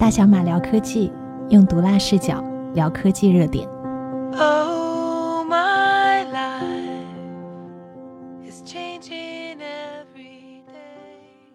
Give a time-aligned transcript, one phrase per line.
[0.00, 1.12] 大小马聊科技，
[1.50, 3.68] 用毒辣视角聊科技热点。
[4.32, 6.64] Oh, my life
[8.48, 11.52] is changing every day.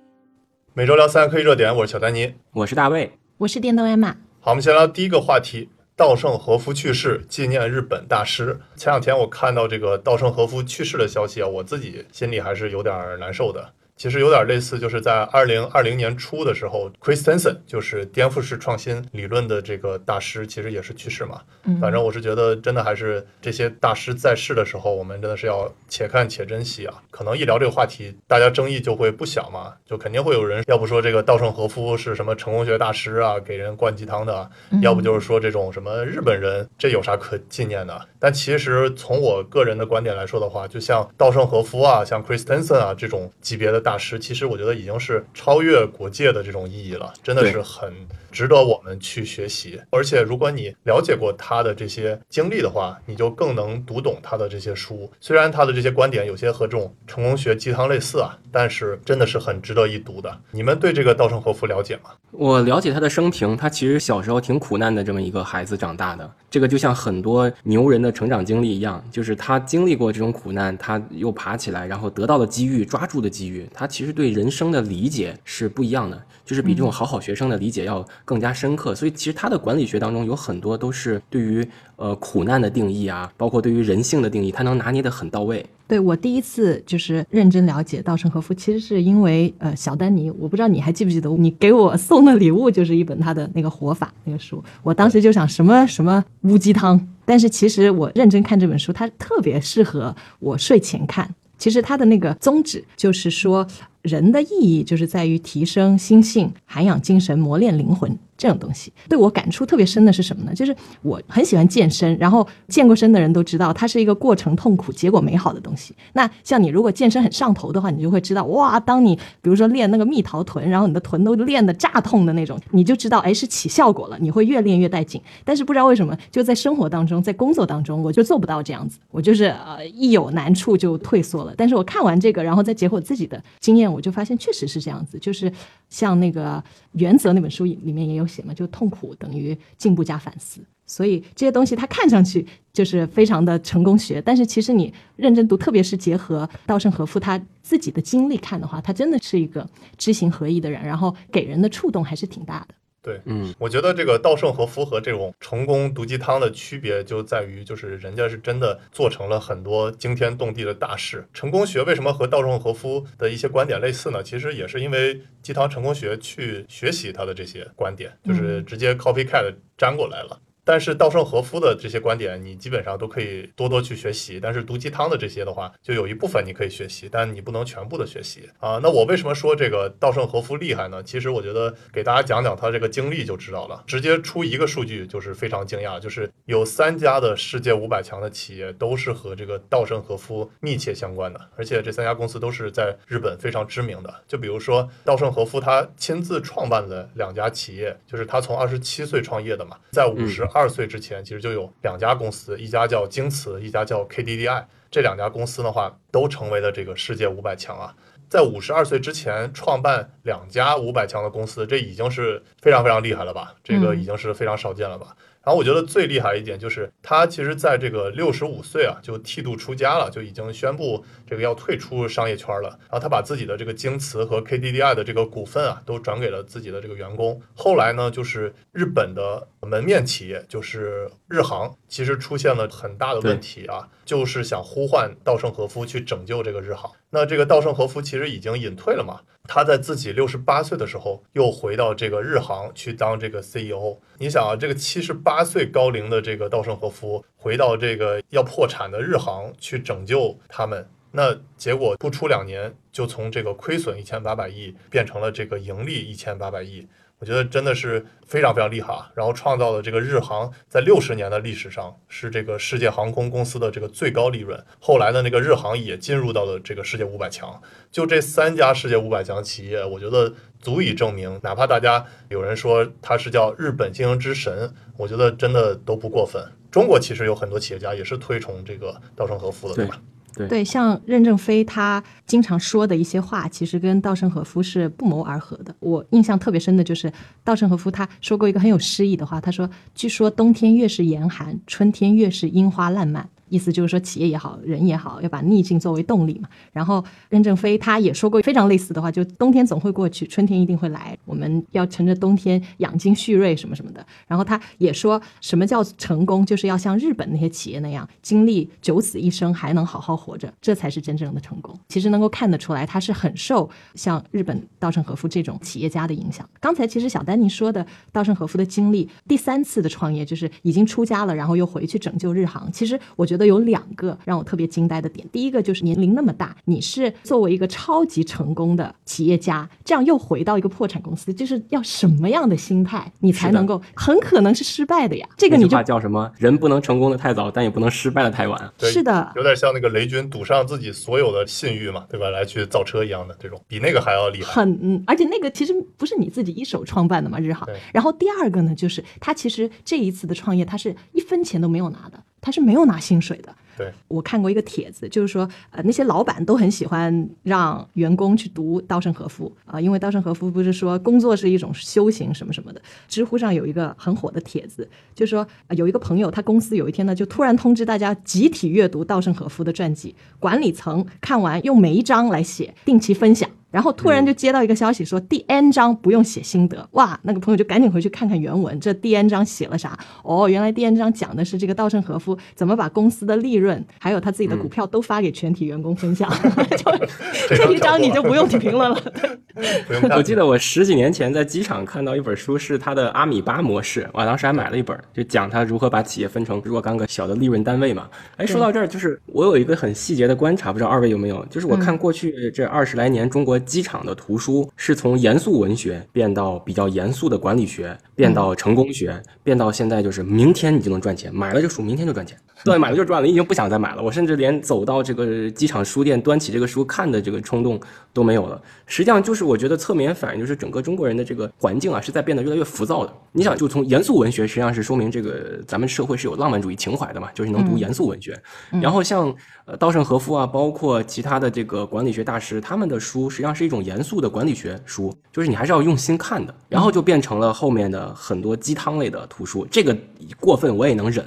[0.75, 2.35] 每周聊三科技热点，我是小丹尼。
[2.51, 3.13] 我是大卫。
[3.37, 8.61] 我是电动艾玛，好，我们先聊第一个话题：稻盛和夫去世，纪念日本大师。
[8.75, 13.73] 前两天我看到这个稻盛和夫去世的消息啊，我自己心里还是有点难受的。
[13.97, 21.41] 其实有点类似，就是在二零二零年初的时候，Christensen 就是颠覆式创新理论的这个大师，其实也是去世嘛。
[21.63, 27.01] 嗯反正我是觉得，真的还是这些大师在世的时候，我们真的是要且看且珍惜啊。
[27.09, 34.49] 可能一聊这个话题，大家争议就会不小嘛，就肯定会有人要不说这个稻盛和夫是什么成功学大师啊，给人灌鸡汤的啊，
[34.81, 37.99] 要不就是说这种什么日本人，这有啥可纪念的？
[38.19, 47.93] 但其实从我个人的观点来说的话，就像稻盛和夫啊，像 Christensen 啊这种级别的大师，其实我觉得已经是超越国界的这种意义了，真的是很
[48.31, 49.79] 值得我们去学习。
[49.91, 55.07] 而且如果你了解过他的这些经历的话，你就更能读懂他的这些书。
[55.21, 60.35] 虽然他的这些观点有些和这种成功学鸡汤类似啊，但是真的是很值得一读的。
[60.49, 62.09] 你们对这个稻盛和夫了解吗？
[62.31, 66.27] 我了解他的生平，他其实小时候挺苦难的这么一个孩子长大的。
[66.49, 73.69] 这个就像很多牛人的成长经历一样，就是他经历过这种苦难，他又爬起来，然后得到了机遇，抓住的机遇。
[73.75, 78.95] 他其实对人生的理解是不一样的，就是比这种好好学生的理解要更加深刻。
[78.95, 81.67] 所以其实他的管理学当中有很多都是对于
[81.97, 85.65] 呃苦难的定义啊，包括对于人性的定义，他能拿捏得很到位。
[85.87, 101.29] 对我第一次就是认真了解稻盛和夫，其实是因为呃小丹尼，我不知道你还记不记得，你给我送的礼物就是一本他的那个活法那个书，我当时就想什么什么乌鸡汤，但是其实我认真看这本书，它特别适合我睡前看。
[101.57, 103.65] 其实它的那个宗旨就是说，
[104.01, 108.17] 人的意义就是在于提升心性、涵养精神、磨练灵魂。
[108.37, 108.91] 这种东西。
[109.07, 110.53] 对我感触特别深的是什么呢？
[110.53, 115.95] 就是我很喜欢健身，然后健过身的人都知道，它是一个过程痛苦、结果美好的东西。
[116.13, 125.21] 那像你如果健身很上头的话，你就会知道，哇，当你比如说练那个蜜桃臀，然后你的臀都练得炸痛的那种，你就知道，哎，是起效果了，你会越练越带劲。
[125.43, 131.53] 但是不知道为什么，就在生活当中，在工作当中，我就做不到这样子，我就是呃一有难处就退缩了。
[131.55, 135.51] 但是我看完这个，然后再结合我自己的经验，我就发现确实是这样子，就是
[135.89, 136.55] 像那个
[136.93, 140.61] 《原则》那本书里面也有写嘛，就痛苦等于进步加反思。
[140.87, 152.75] 所以这些东西它看上去就是非常的成功学，但是其实你认真读，特别是结合稻盛和夫他自己的经历看的话，他真的是一个知行合一的人，然后给人的触动还是挺大的。
[153.05, 161.23] 对，嗯，我觉得这个稻盛和夫和这种成功毒鸡汤的区别就在于，就是人家是真的做成了很多惊天动地的大事。
[161.31, 164.23] 成功学为什么和稻盛和夫的一些观点类似呢？
[164.23, 170.41] 其实也是因为鸡汤成功学去学习他的这些观点，就是直接 copycat 粘过来了。
[170.65, 174.39] 但是稻盛和夫的这些观点，你基本上都可以多多去学习。
[174.41, 178.79] 但是毒鸡汤的这些的话，就有一部分你可以学习，但你不能全部的学习啊。
[178.81, 181.01] 那我为什么说这个稻盛和夫厉害呢？
[181.03, 183.83] 其实我觉得给大家讲讲他这个经历就知道了。
[183.85, 194.13] 直接出一个数据就是非常惊讶，就是有三家的世界五百强的企业都是和这个稻盛和夫密切相关的，而且这三家公司都是在日本非常知名的。
[194.27, 204.63] 就比如说稻盛和夫他亲自创办的两家企业，就是他从二十七岁创业的嘛，在五十二岁之前，其实就有两家公司，一家叫京瓷，一家叫 KDDI。
[204.89, 207.93] 这两家公司的话，都成为了这个世界五百强啊。
[208.29, 213.53] 在五十二岁之前创办两家五百强的公司，这已经是非常非常厉害了吧？
[213.65, 215.13] 这个已经是非常少见了吧？
[215.45, 222.69] 然后我觉得最厉害一点就是他其实在这个六十五岁啊，就剃度出家了，就已经宣布这个要退出商业圈了。
[222.89, 227.39] 然后他把自己的这个京瓷和 KDDI 的这个股份啊，都转给了自己的这个员工。
[227.53, 236.91] 后来呢，就是日本的门面企业，就是日航，其实出现了很大的问题啊，就是想呼唤稻盛和夫去拯救这个日航。
[237.15, 243.97] 那这个稻盛和夫其实已经隐退了嘛，他在自己六十八岁的时候又回到这个日航去当这个 CEO。
[244.17, 256.85] 你想啊，这个七十八岁高龄的这个稻盛和夫回到这个要破产的日航去拯救他们，那结果不出两年就从这个亏损一千八百亿变成了这个盈利一千八百亿。
[257.19, 259.09] 我觉得真的是非常非常厉害啊！
[259.15, 264.61] 然后创造了这个日航在六十年的历史上是这个世界航空公司的这个最高利润。
[264.79, 267.61] 后来的那个日航也进入到了这个世界五百强。
[267.89, 276.43] 就这三家世界五百强企业，我觉得足以证明，哪怕大家有人说它是叫日本经营之神，我觉得真的都不过分。
[276.69, 280.01] 中国其实有很多企业家也是推崇这个稻盛和夫的，对吧？
[280.47, 285.73] 对，像任正非他经常说的一些话，其实跟稻盛和夫是不谋而合的。
[285.79, 287.11] 我印象特别深的就是
[287.43, 296.49] 稻盛和夫他说过一个很有诗意的话，他说：“据说冬天越是严寒，春天越是樱花烂漫。”意思就是说，企业也好，人也好，要把逆境作为动力嘛。
[296.73, 304.05] 然后任正非他也说过非常类似的话，就冬天总会过去，春天一定会来，我们要乘着冬天养精蓄锐什么什么的。
[304.27, 311.73] 然后他也说什么叫成功，就是要像日本那些企业那样，经历九死一生还能好好活着，这才是真正的成功。
[311.87, 316.47] 其实能够看得出来，他是很受像日本稻盛和夫这种企业家的影响。
[316.59, 322.69] 刚才其实小丹尼说的稻盛和夫的经历，第三次的创业就是已经出家了，然后又回去拯救日航。
[322.71, 335.27] 其实我觉得有两个让我特别惊呆的点，第一个就是年龄那么大，你是作为一个超级成功的企业家，这样又回到一个破产公司，就是要什么样的心态，你才能够很可能是失败的呀？
[335.37, 336.31] 这个你就话叫什么？
[336.37, 338.73] 人不能成功的太早，但也不能失败的太晚。
[338.79, 342.29] 是的，有点像那个雷军赌上自己所有的信誉嘛，对吧？
[342.29, 344.51] 来去造车一样的这种，比那个还要厉害。
[344.51, 347.67] 很，嗯，而且那个其实不是你自己一手创办的嘛，日航。
[347.93, 353.51] 然后第二个呢，就是他其实这一次的创业，他是一分钱都没有拿的，他是没有拿薪水的。
[353.75, 362.79] 对，我看过一个帖子，就是说，呃，那些老板都很喜欢让员工去读稻盛和夫啊、因为稻盛和夫不是说工作是一种修行什么什么的。
[363.07, 373.49] 知乎上有一个很火的帖子，就是说、呃有一个朋友，他公司有一天呢，就突然通知大家集体阅读稻盛和夫的传记，管理层看完用每一章来写，定期分享。
[373.75, 379.99] 然后突然就接到一个消息说，第 N 章不用写心得，哇，那个朋友就赶紧回去看看原文，这第 N 章写了啥？
[380.23, 386.31] 哦，原来第 N 章讲的是这个稻盛和夫怎么把公司的利润还有他自己的股票都发给全体员工分享，
[386.77, 388.95] 就这一章你就不用评论了。
[389.87, 398.07] 不用我记得我十几年前在机场看到一本书，是他的阿米巴模式，我当时还买了一本，就讲他如何把企业分成若干个小的利润单位嘛。
[398.37, 401.45] 哎，说到这儿，就是我有一个很细节的观察，不知道二位有没有？
[401.49, 412.37] 就是我看过去这二十来年中国机场的图书，是从严肃文学变到比较严肃的管理学，变到成功学，变到现在就是明天你就能赚钱，买了这书明天就赚钱。
[412.63, 414.01] 对，买了就赚了，你已经不想再买了。
[414.01, 417.79] 我甚至连走到这个机场书店端起这个书看的这个冲动
[418.15, 418.59] 都没有了。
[418.85, 423.13] 实际上就是我觉得侧面反映就是整个中国人的这个环境啊是在变得越来越浮躁的。
[423.33, 428.41] 你想，就从严肃文学实际上是说明这个 咱们社会是有浪漫主义情怀的嘛，就是能读严肃文学。
[428.81, 429.35] 然后像
[429.65, 436.55] 呃稻盛和夫啊，包括其他的这个管理学大师，他们的书实际上是一种严肃的管理学书，就是你还是要用心看的。
[436.69, 439.93] 然后就变成了后面的很多鸡汤类的图书，这个
[440.39, 441.25] 过分我也能忍。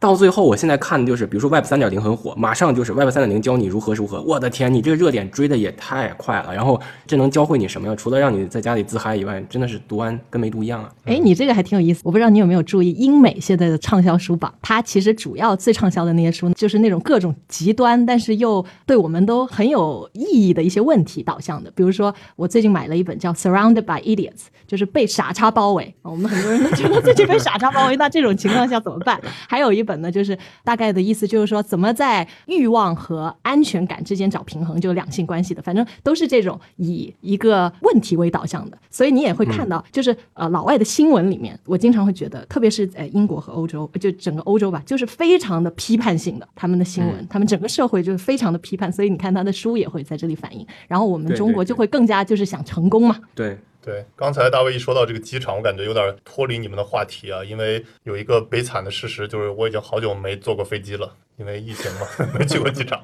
[0.00, 4.22] 到最后，我现在看的就是，比如说 Web 三点零很火，马上就是 Web 三点零教你如何如何。
[4.22, 6.54] 我的天，你这个热点追的也太快了。
[6.54, 7.94] 然后这能教会你什么呀？
[7.94, 10.90] 除了让你在家里自嗨以外，真的是读完跟没读一样啊。
[11.04, 21.70] 哎，你这个还挺有意思，我不知道你有没有注意，英美现在的畅销书榜，它其实主要最畅销的那些书，就是那种各种极端，但是又对我们都很有意义的一些问题导向的。
[21.74, 24.30] 比如说，我最近买了一本叫《Surrounded by Idiots》，
[24.66, 25.94] 就是被傻叉包围。
[26.00, 29.20] 我们很多人都觉得自己被傻叉包围，那这种情况下怎么办？
[29.46, 38.78] 还有一本呢，就是大概的意思就是说，怎么在欲望和安全感之间找平衡，就两性关系的，反正都是这种以一个问题为导向的。
[38.90, 48.90] 所以你也会看到，就是呃老外的新闻里面，我经常会觉得，特别是在英国和欧洲，就整个欧洲吧，就是非常的批判性的，他们的新闻，他们整个社会就是非常的批判。
[48.92, 50.66] 所以你看他的书也会在这里反映。
[50.88, 62.06] 然后我们中国就会更加就是想成功嘛，对，对，刚才大卫一说到这个机场，我感觉有点脱离你们的话题啊，因为有一个悲惨的事实，就是我已经好久没坐过飞机了，因为疫情嘛，
[62.38, 63.00] 没去过机场。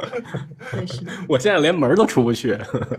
[1.26, 2.58] 我现在连门儿都出不去。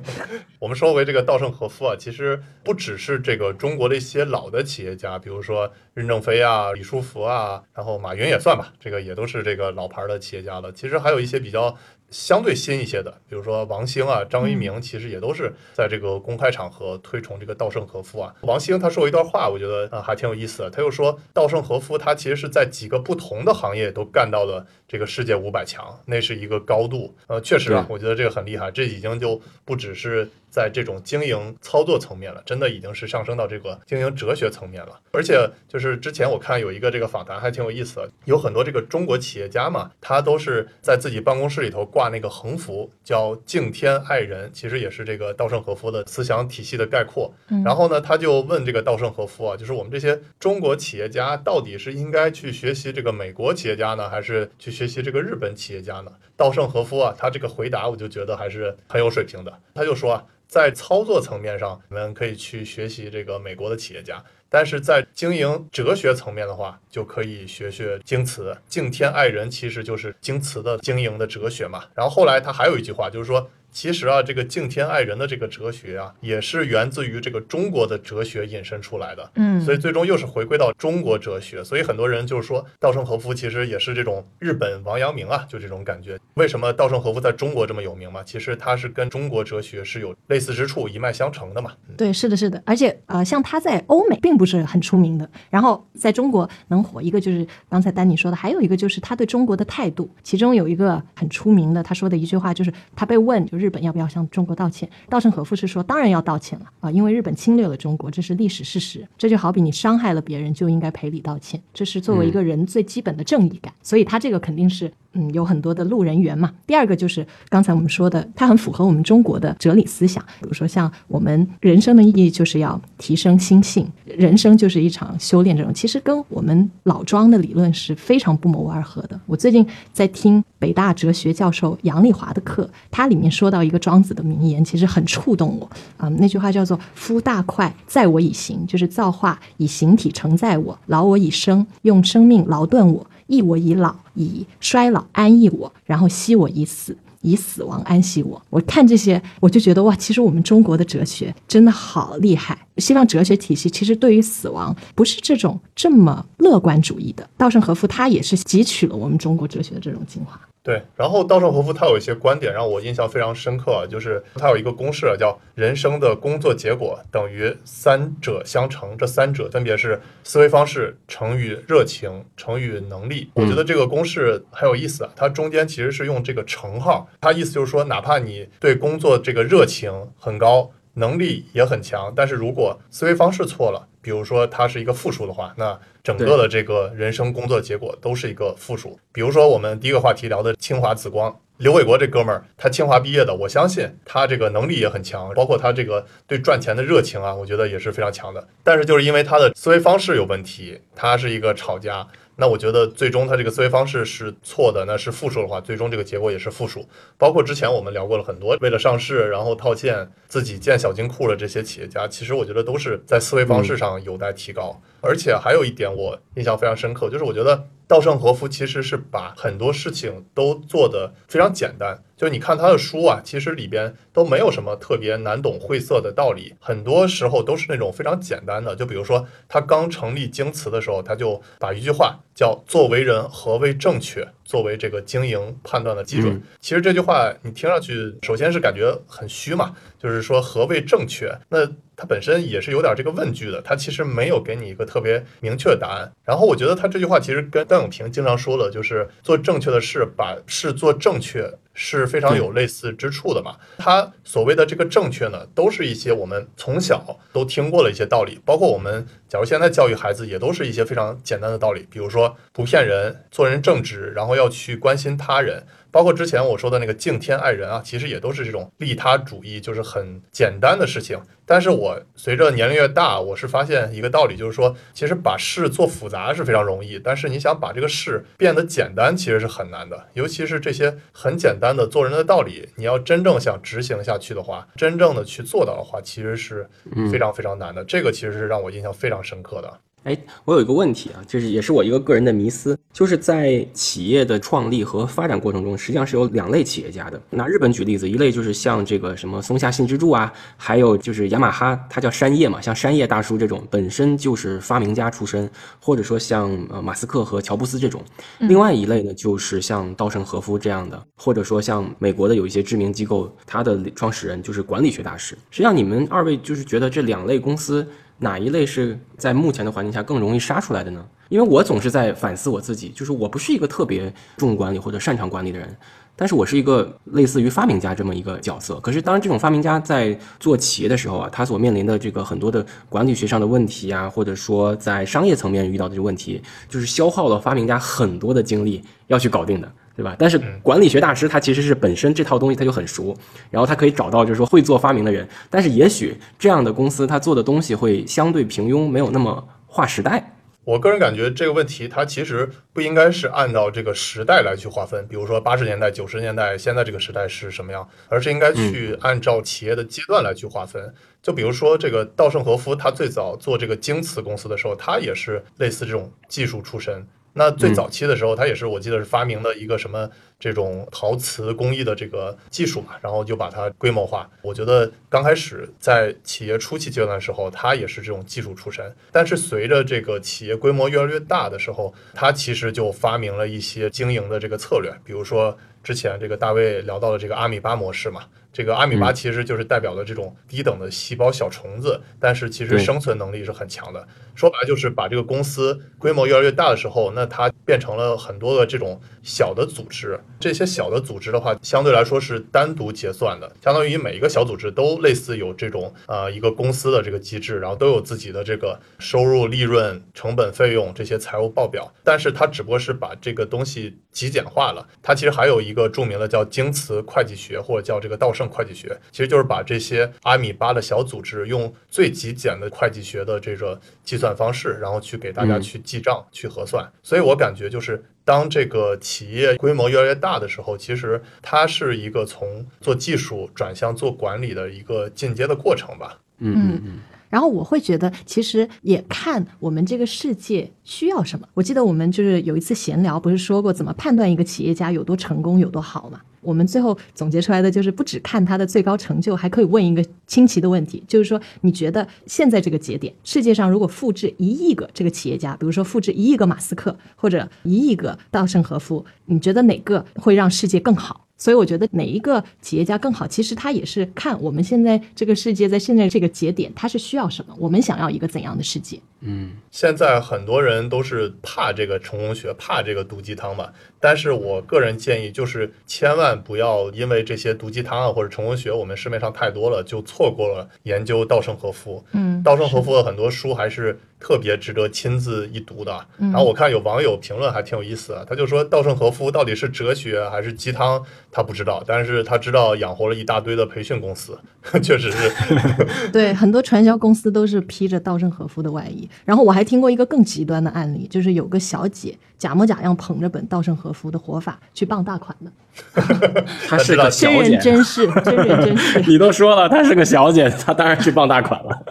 [0.58, 10.72] 我们说回这个稻盛和夫啊，其实不只是这个中国的一些老的企业家，比如说任正非啊、李书福啊，然后马云也算吧，这个也都是这个老牌的企业家了。
[10.72, 11.78] 其实还有一些比较
[12.10, 18.34] 相对新一些的，比如说王兴啊、张一鸣，其实也都是在这个公开场合推崇这个稻盛和夫啊。
[18.42, 20.70] 王兴他说过一段话，我觉得啊还挺有意思的。
[20.70, 27.14] 他又说，稻盛和夫他其实是在几个不同的行业都干到了这个世界五百强，那是一个高度。
[27.28, 35.00] 呃，确实啊，我觉得这个很厉害，这已经就不只是在这种经营操作层面了，真的已经是上升到这个经营哲学层面了。
[35.12, 47.32] 而且就是之前我看有一个这个访谈还挺有意思的，有很多这个中国企业家嘛，他都是在自己办公室里头挂那个横幅，叫敬天爱人，其实也是这个稻盛和夫的思想体系的概括。
[47.64, 56.12] 然后呢，他就问这个稻盛和夫啊，就是我们这些中国企业家到底是应该去学习这个美国企业家呢，还是去学习这个日本企业家呢？
[56.38, 59.52] 稻盛和夫啊，他这个回答我就觉得还是很有水平的。
[59.74, 71.84] 他就说啊，在操作层面上，你们可以去学习这个美国的企业家；但是在经营哲学层面的话，就可以学学京瓷，敬天爱人其实就是京瓷的经营的哲学嘛。
[71.94, 73.50] 然后后来他还有一句话，就是说。
[73.72, 79.32] 其实啊，这个敬天爱人的这个哲学啊，也是源自于这个中国的哲学引申出来的。
[79.36, 81.64] 嗯所以最终又是回归到中国哲学。
[81.64, 86.18] 所以很多人就是说，稻盛和夫其实也是这种日本王阳明啊，就这种感觉。
[86.36, 88.24] 为什么稻盛和夫在中国这么有名嘛？
[88.24, 91.72] 其实他是跟中国哲学是有类似之处，一脉相承的嘛。
[91.90, 100.10] 嗯对，是的，是的，而且呃，像他在欧美并不是很出名的，然后在中国能火，一个就是刚才丹尼说的，还有一个就是他对中国的态度。
[100.24, 109.06] 其中有一个很出名的，他说的一句话就是，他被问就日本要不要向中国道歉，稻盛和夫是说当然要道歉了啊、因为日本侵略了中国，这是历史事实。
[109.18, 113.74] 这就好比你伤害了别人，就应该赔礼道歉，这是作为一个人最基本的正义感。
[113.84, 116.52] 所以他这个肯定是嗯有很多的路人缘嘛。
[116.66, 129.20] 第二个就是刚才我们说的，它很符合我们中国的哲理思想，比如说像我们人生的意义就是要提升心性，人生就是一场修炼，这种其实跟我们老庄的理论是非常不谋而合的。
[129.26, 146.98] 我最近在听北大哲学教授杨丽华的课，他里面说到一个庄子的名言，其实很触动我啊、那句话叫做“夫大快，载我以形”，就是造化以形体承载我，劳我以生，用生命劳顿我，益我以老，以衰老安逸我，然后惜我以死。
[147.22, 148.42] 以死亡安息我。
[148.50, 152.58] 我看这些，我就觉得哇，其实我们中国的哲学真的好厉害。
[152.78, 157.28] 西方哲学体系其实对于死亡不是这种这么乐观主义的。
[157.36, 160.40] 稻盛和夫他也是汲取了我们中国哲学的这种精华。
[160.68, 173.32] 对，然后稻盛和夫他有一些观点让我印象非常深刻，就是他有一个公式叫人生的工作结果等于三者相乘，这三者分别是思维方式乘以热情乘以能力。
[173.34, 180.70] 我觉得这个公式很有意思啊，它中间其实是用这个乘号，它意思就是说，哪怕你对工作这个热情很高。
[181.00, 188.98] 能力也很强，但是如果思维方式错了，比如说它是一个负数的话，那整个的这个人生工作结果都是一个负数。
[189.12, 198.48] 比如说我们第一个话题聊的清华紫光，刘伟国这哥们儿，他清华毕业的，我相信他这个能力也很强，包括他这个对赚钱的热情啊，我觉得也是非常强的。
[198.64, 202.08] 但是就是因为他的思维方式有问题，他是一个炒家。
[202.40, 206.88] 那我觉得最终他这个思维方式是错的，那是负数的话，最终这个结果也是负数。
[207.18, 214.80] 包括之前我们聊过了很多，为了上市然后套现自己建小金库的这些企业家，其实我觉得都是在思维方式上有待提高。
[215.02, 222.04] 而且还有一点我印象非常深刻，就是我觉得稻盛和夫其实是把很多事情都做得非常简单。
[222.18, 228.76] 就是你看他的书啊，其实里边都没有什么特别难懂晦涩的道理，很多时候都是那种非常简单的。
[228.76, 236.34] 就比如说他刚成立京瓷的时候，他就把一句话叫“作为人，何为正确”作为这个经营判断的基准。
[236.34, 241.32] 嗯其实这句话你听上去，首先是感觉很虚嘛，就是说何谓正确？
[241.50, 241.60] 那
[241.98, 246.10] 它本身也是有点这个问句的，它其实没有给你一个特别明确的答案。
[246.24, 251.54] 然后我觉得他这句话其实跟段永平经常说的，就是做正确的事，把事做正确。
[251.80, 253.56] 是非常有类似之处的嘛？
[253.78, 265.68] 他所谓的这个正确呢，都是一些我们从小都听过的一些道理，包括我们假如现在教育孩子，也都是一些非常简单的道理，比如说不骗人，做人正直，然后要去关心他人。
[265.92, 271.20] 包括之前我说的那个敬天爱人啊，其实也都是这种利他主义，就是很简单的事情。
[271.46, 280.08] 但是我随着年龄越大，我是发现一个道理，就是说，其实把事做复杂是非常容易，但是你想把这个事变得简单，其实是很难的。
[280.14, 286.70] 尤其是这些很简单的做人的道理，你要真正想执行下去的话，真正的去做到的话，其实是
[287.10, 287.82] 非常非常难的。
[287.86, 289.74] 这个其实是让我印象非常深刻的。
[290.08, 297.22] 哎，我有一个问题啊，就是也是我一个个人的迷思，就是在企业的创立和发展过程中，实际上是有两类企业家的。
[297.30, 305.50] 拿日本举例子，一类就是像这个什么松下幸之助啊，还有就是雅马哈，它叫山叶嘛，像山叶大叔这种本身就是发明家出身，
[305.82, 308.02] 或者说像呃马斯克和乔布斯这种。
[308.40, 315.38] 另外一类呢，就是像稻盛和夫这样的，或者说像美国的有一些知名机构，它的创始人就是管理学大师。
[315.52, 317.86] 实际上，你们二位就是觉得这两类公司。
[318.20, 321.06] 哪一类是在目前的环境下更容易杀出来的呢？
[321.30, 325.76] 因为我总是在反思我自己，就是我不是一个特别重管理或者擅长管理的人，
[326.16, 328.80] 但是我是一个类似于发明家这么一个角色。
[328.80, 339.70] 可是当这种发明家在做企业的时候啊，他所面临的这个很多的管理学上的问题啊，或者说在商业层面遇到的这个问题，就是消耗了发明家很多的精力要去搞定的。
[339.98, 340.16] 对吧？
[340.18, 343.18] 但是管理学大师他其实是本身这套东西他就很熟，
[343.50, 350.34] 然后他可以找到就是说会做发明的人，但是也许这样的公司他做的东西会相对平庸，没有那么划时代。
[350.64, 360.94] 我个人感觉这个问题它其实不应该是按照这个时代来去划分，比如说八十年代、九十年代，现在这个时代是什么样，而是应该去按照企业的阶段来去划分。
[361.24, 367.08] 就比如说这个稻盛和夫，他最早做这个京瓷公司的时候，他也是类似这种技术出身。
[367.34, 374.30] 那最早期的时候，他也是我记得是发明了一个什么这种陶瓷工艺的这个技术嘛，然后就把它规模化。
[374.42, 388.24] 我觉得刚开始在企业初期阶段的时候，他也是这种技术出身，但是随着这个企业规模越来越大的时候，他其实就发明了一些经营的这个策略，比如说之前这个大卫聊到了这个阿米巴模式嘛。
[388.54, 394.08] 这个阿米巴其实就是代表了这种低等的细胞小虫子，但是其实生存能力是很强的。
[394.38, 400.20] 说白了就是把这个公司规模越来越大的时候，那它变成了很多的这种小的组织。
[400.40, 411.92] 这些小的组织的话，相对来说是单独结算的，相当于每一个小组织都类似有这种呃一个公司的这个机制，然后都有自己的这个收入、利润、成本、费用这些财务报表。
[412.04, 414.88] 但是它只不过是把这个东西极简化了。
[415.02, 418.48] 它其实还有一个著名的叫京瓷会计学，或者叫这个稻盛。
[418.48, 426.88] 会计学其实就是把这些阿米巴的小组织用最极简的会计学的这个计算方式，然后去给大家去记账、去核算。
[427.04, 436.20] 所以我感觉就是，当这个企业规模越来越大的时候，其实它是一个从做技术转向做管理的一个进阶的过程吧。
[436.40, 437.00] 嗯嗯嗯。
[437.30, 441.46] 然后我会觉得，其实也看我们这个世界需要什么。
[441.54, 446.22] 我记得我们就是有一次闲聊，不是说过怎么判断一个企业家有多成功、有多好嘛？
[446.48, 461.26] 我们最后总结出来的就是，不只看他的最高成就，还可以问一个清奇的问题，就是说，你觉得现在这个节点，世界上如果复制一亿个这个企业家，比如说复制一亿个马斯克或者一亿个稻盛和夫，你觉得哪个会让世界更好？
[461.40, 469.00] 所以我觉得哪一个企业家更好，其实他也是看我们现在这个世界在现在这个节点，他是需要什么，我们想要一个怎样的世界。
[469.22, 473.70] 嗯，现在很多人都是怕这个成功学，怕这个毒鸡汤嘛。
[474.00, 482.06] 但是我个人建议，就是千万不要因为这些毒鸡汤啊或者成功学，我们市面上太多了，就错过了研究稻盛和夫。
[482.12, 486.06] 嗯，稻盛和夫的很多书还是特别值得亲自一读的。
[486.18, 494.38] 然后我看有网友评论还挺有意思的，他就说稻盛和夫到底是哲学还是鸡汤，他不知道，但是他知道养活了一大堆的培训公司，
[494.84, 495.18] 确实是。
[496.14, 499.07] 对，很多传销公司都是披着稻盛和夫的外衣。
[499.26, 505.52] 然后我还听过一个更极端的案例，就是有个小姐假模假样捧着本稻盛和夫的活法去傍大款的。
[506.68, 509.02] 她是个小真姐，人真事，真人真事。
[509.08, 511.84] 你都说了，她是个小姐，她当然去傍大款了。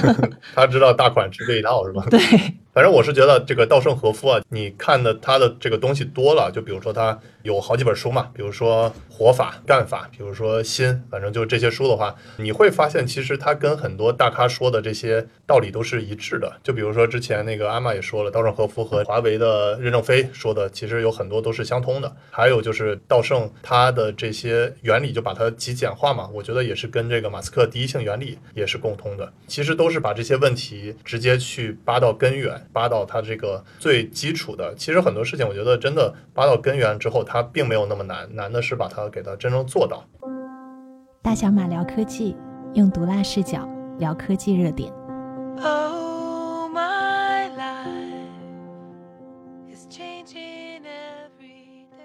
[0.54, 2.04] 她知道大款吃这一套是吧？
[2.10, 2.20] 对，
[2.74, 16.52] 反正我是觉得这个稻盛和夫啊，你看的他的这个东西多了，就比如说他有好几本书嘛，比如说活法、干法，比如说心，反正就这些书的话，你会发现其实他跟很多大咖说的这些道理都是一致的。
[16.64, 22.12] 就比如说之前那个阿玛也说了，稻盛和夫和华为的任正非说的，其实有很多都是相通的。
[22.32, 29.32] 还有就是稻盛他的这些原理就把它极简化嘛，我觉得也是跟这个马斯克第一性原理也是共通的。
[29.46, 34.74] 其实都是把这些问题直接去扒到根源，扒到它这个最基础的。
[34.74, 40.04] 其实很多事情，我觉得真的扒到根源之后，它并没有那么难，难的是把它给它真正做到。
[41.22, 42.36] 大小马聊科技，
[42.74, 44.92] 用毒辣视角聊科技热点。
[45.62, 48.34] Oh, my life
[49.72, 51.96] is changing every day.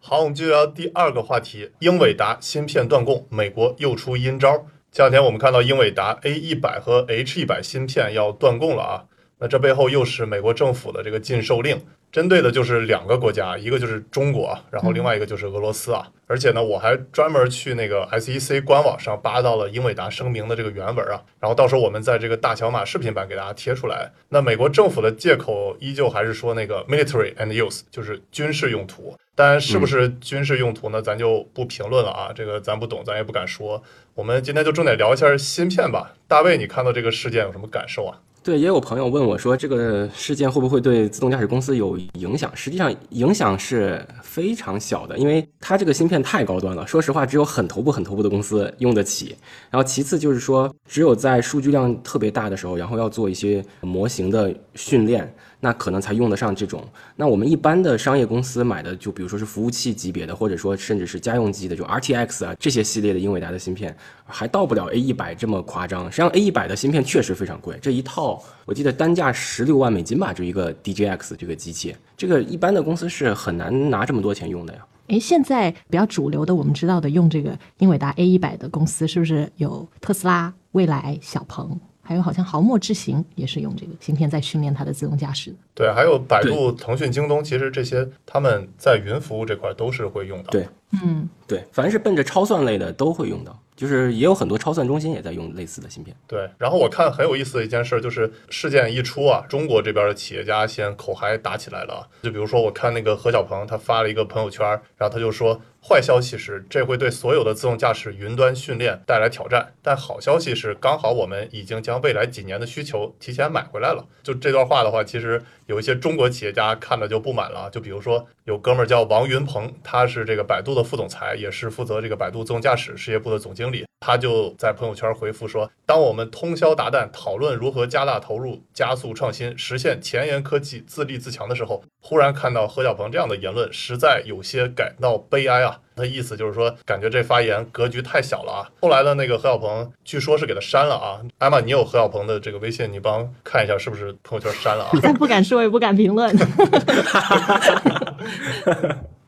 [0.00, 4.66] 好，我们继续聊第二个话题，英伟达芯片断供，美国又出阴招。
[4.92, 9.04] 前两天我们看到英伟达 A 一百和 H 一百芯片要断供了啊，
[9.42, 11.76] 那这背后又是美国政府的这个禁售令，
[12.12, 16.06] 针对的就是两个国家，一个就是中国，然后另外一个就是俄罗斯啊。
[16.28, 24.12] 而且呢，我还专门去那个 SEC 官网上扒到了英伟达声明的这个原文啊，然后到时候我们在这个大小马视频版给大家贴出来。
[24.28, 29.18] 那美国政府的借口依旧还是说那个 military and use，就是军事用途。
[29.34, 31.02] 但，是不是军事用途呢？
[31.02, 33.82] 咱就不评论了啊，这个咱不懂，咱也不敢说。
[34.14, 36.14] 我们今天就重点聊一下芯片吧。
[36.28, 38.20] 大卫，你看到这个事件有什么感受啊？
[38.42, 42.50] 对，也有朋友问我说，这个事件会不会对自动驾驶公司有影响？
[42.56, 46.84] 实际上，影响是非常小的，因为它这个芯片太高端了。
[46.84, 49.36] 说实话，只有很头部、很头部的公司用得起。
[49.70, 55.32] 然后，其次就是说，只有在数据量特别大的时候，然后要做一些模型的训练，
[55.64, 56.82] 那可能才用得上这种。
[57.14, 66.06] 那我们一般的商业公司买的，就比如说是服务器级别的，或者说甚至是家用机的，就 RTX 啊这些系列的英伟达的芯片，还到不了 A 一百这么夸张。
[66.06, 74.84] 实际上，A 一百的芯片确实非常贵，这一套我记得单价十六万美金吧，就一个 DJX 这个机器，这个一般的公司是很难拿这么多钱用的呀。
[75.08, 81.78] 诶，现在比较主流的，我们知道的用这个英伟达 A 一百的公司，是不是有特斯拉、蔚来、小鹏，
[82.12, 85.56] 还还有好像毫末之行也是用这个芯片在训练它的自动驾驶的。
[85.74, 90.50] 对，还有百度、腾讯、京东，其实这些他们在云服务这块都是会用到。
[90.50, 90.68] 对
[91.02, 96.16] 嗯，对，凡是奔着超算类的都会用到，就是也有很多超算中心也在用类似的芯片。
[96.28, 102.08] 对，然后我看很有意思的一件事，就是事件一出啊，中国这边的企业家先口嗨打起来了。
[102.22, 104.64] 就比如说，我看那个何小鹏，他发了一个朋友圈，
[104.96, 114.06] 然后他就说，坏消息是这会对所有的自动驾驶云端训练带来挑战，但好消息是，刚好我们已经将未来几年的需求提前买回来了。
[114.22, 123.71] 就这段话的话，其实有一些中国企业家看了就不满了，就比如说有哥们儿叫王云鹏，他是这个百度的副总裁，也是负责这个百度自动驾驶事业部的总经理。
[124.00, 138.66] 他就在朋友圈回复说：“当我们通宵达旦讨论如何加大投入、加速创新、实现前沿科技自立自强的时候，忽然看到何小鹏这样的言论，实在有些感到悲哀啊。”他意思就是说，感觉这发言格局太小了啊。
[138.80, 141.20] 后来的那个何小鹏，据说是给他删了啊。
[141.38, 144.90] 艾玛，你有何小鹏的这个微信，你帮看一下是不是朋友圈删了啊？
[145.18, 146.34] 不敢说，也不敢评论。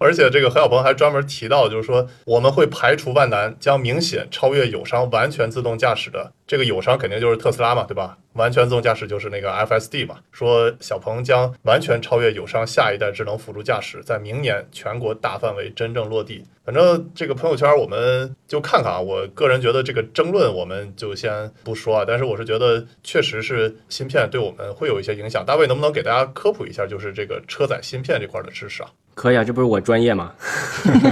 [0.04, 8.18] 而且这个何小鹏还专门提到，就是说我们会排除万难，将明显超越友商完全自动驾驶的这个友商肯定就是特斯拉嘛，对吧？
[8.34, 10.16] 完全自动驾驶就是那个 FSD 嘛。
[10.30, 16.44] 说小鹏将完全超越友商下一代智能辅助驾驶，在明年全国大范围真正落地。
[16.64, 19.00] 反正这个朋友圈我们就看看啊。
[19.00, 25.44] 我个人觉得这个争论我们就先不说啊，但是我是觉得确实是芯片对我们会有一些影响。
[25.44, 28.88] 大卫能不能给大家科普一下，就是这个车载芯片这块的知识啊？
[29.14, 30.32] 可以啊，这不是我专业吗？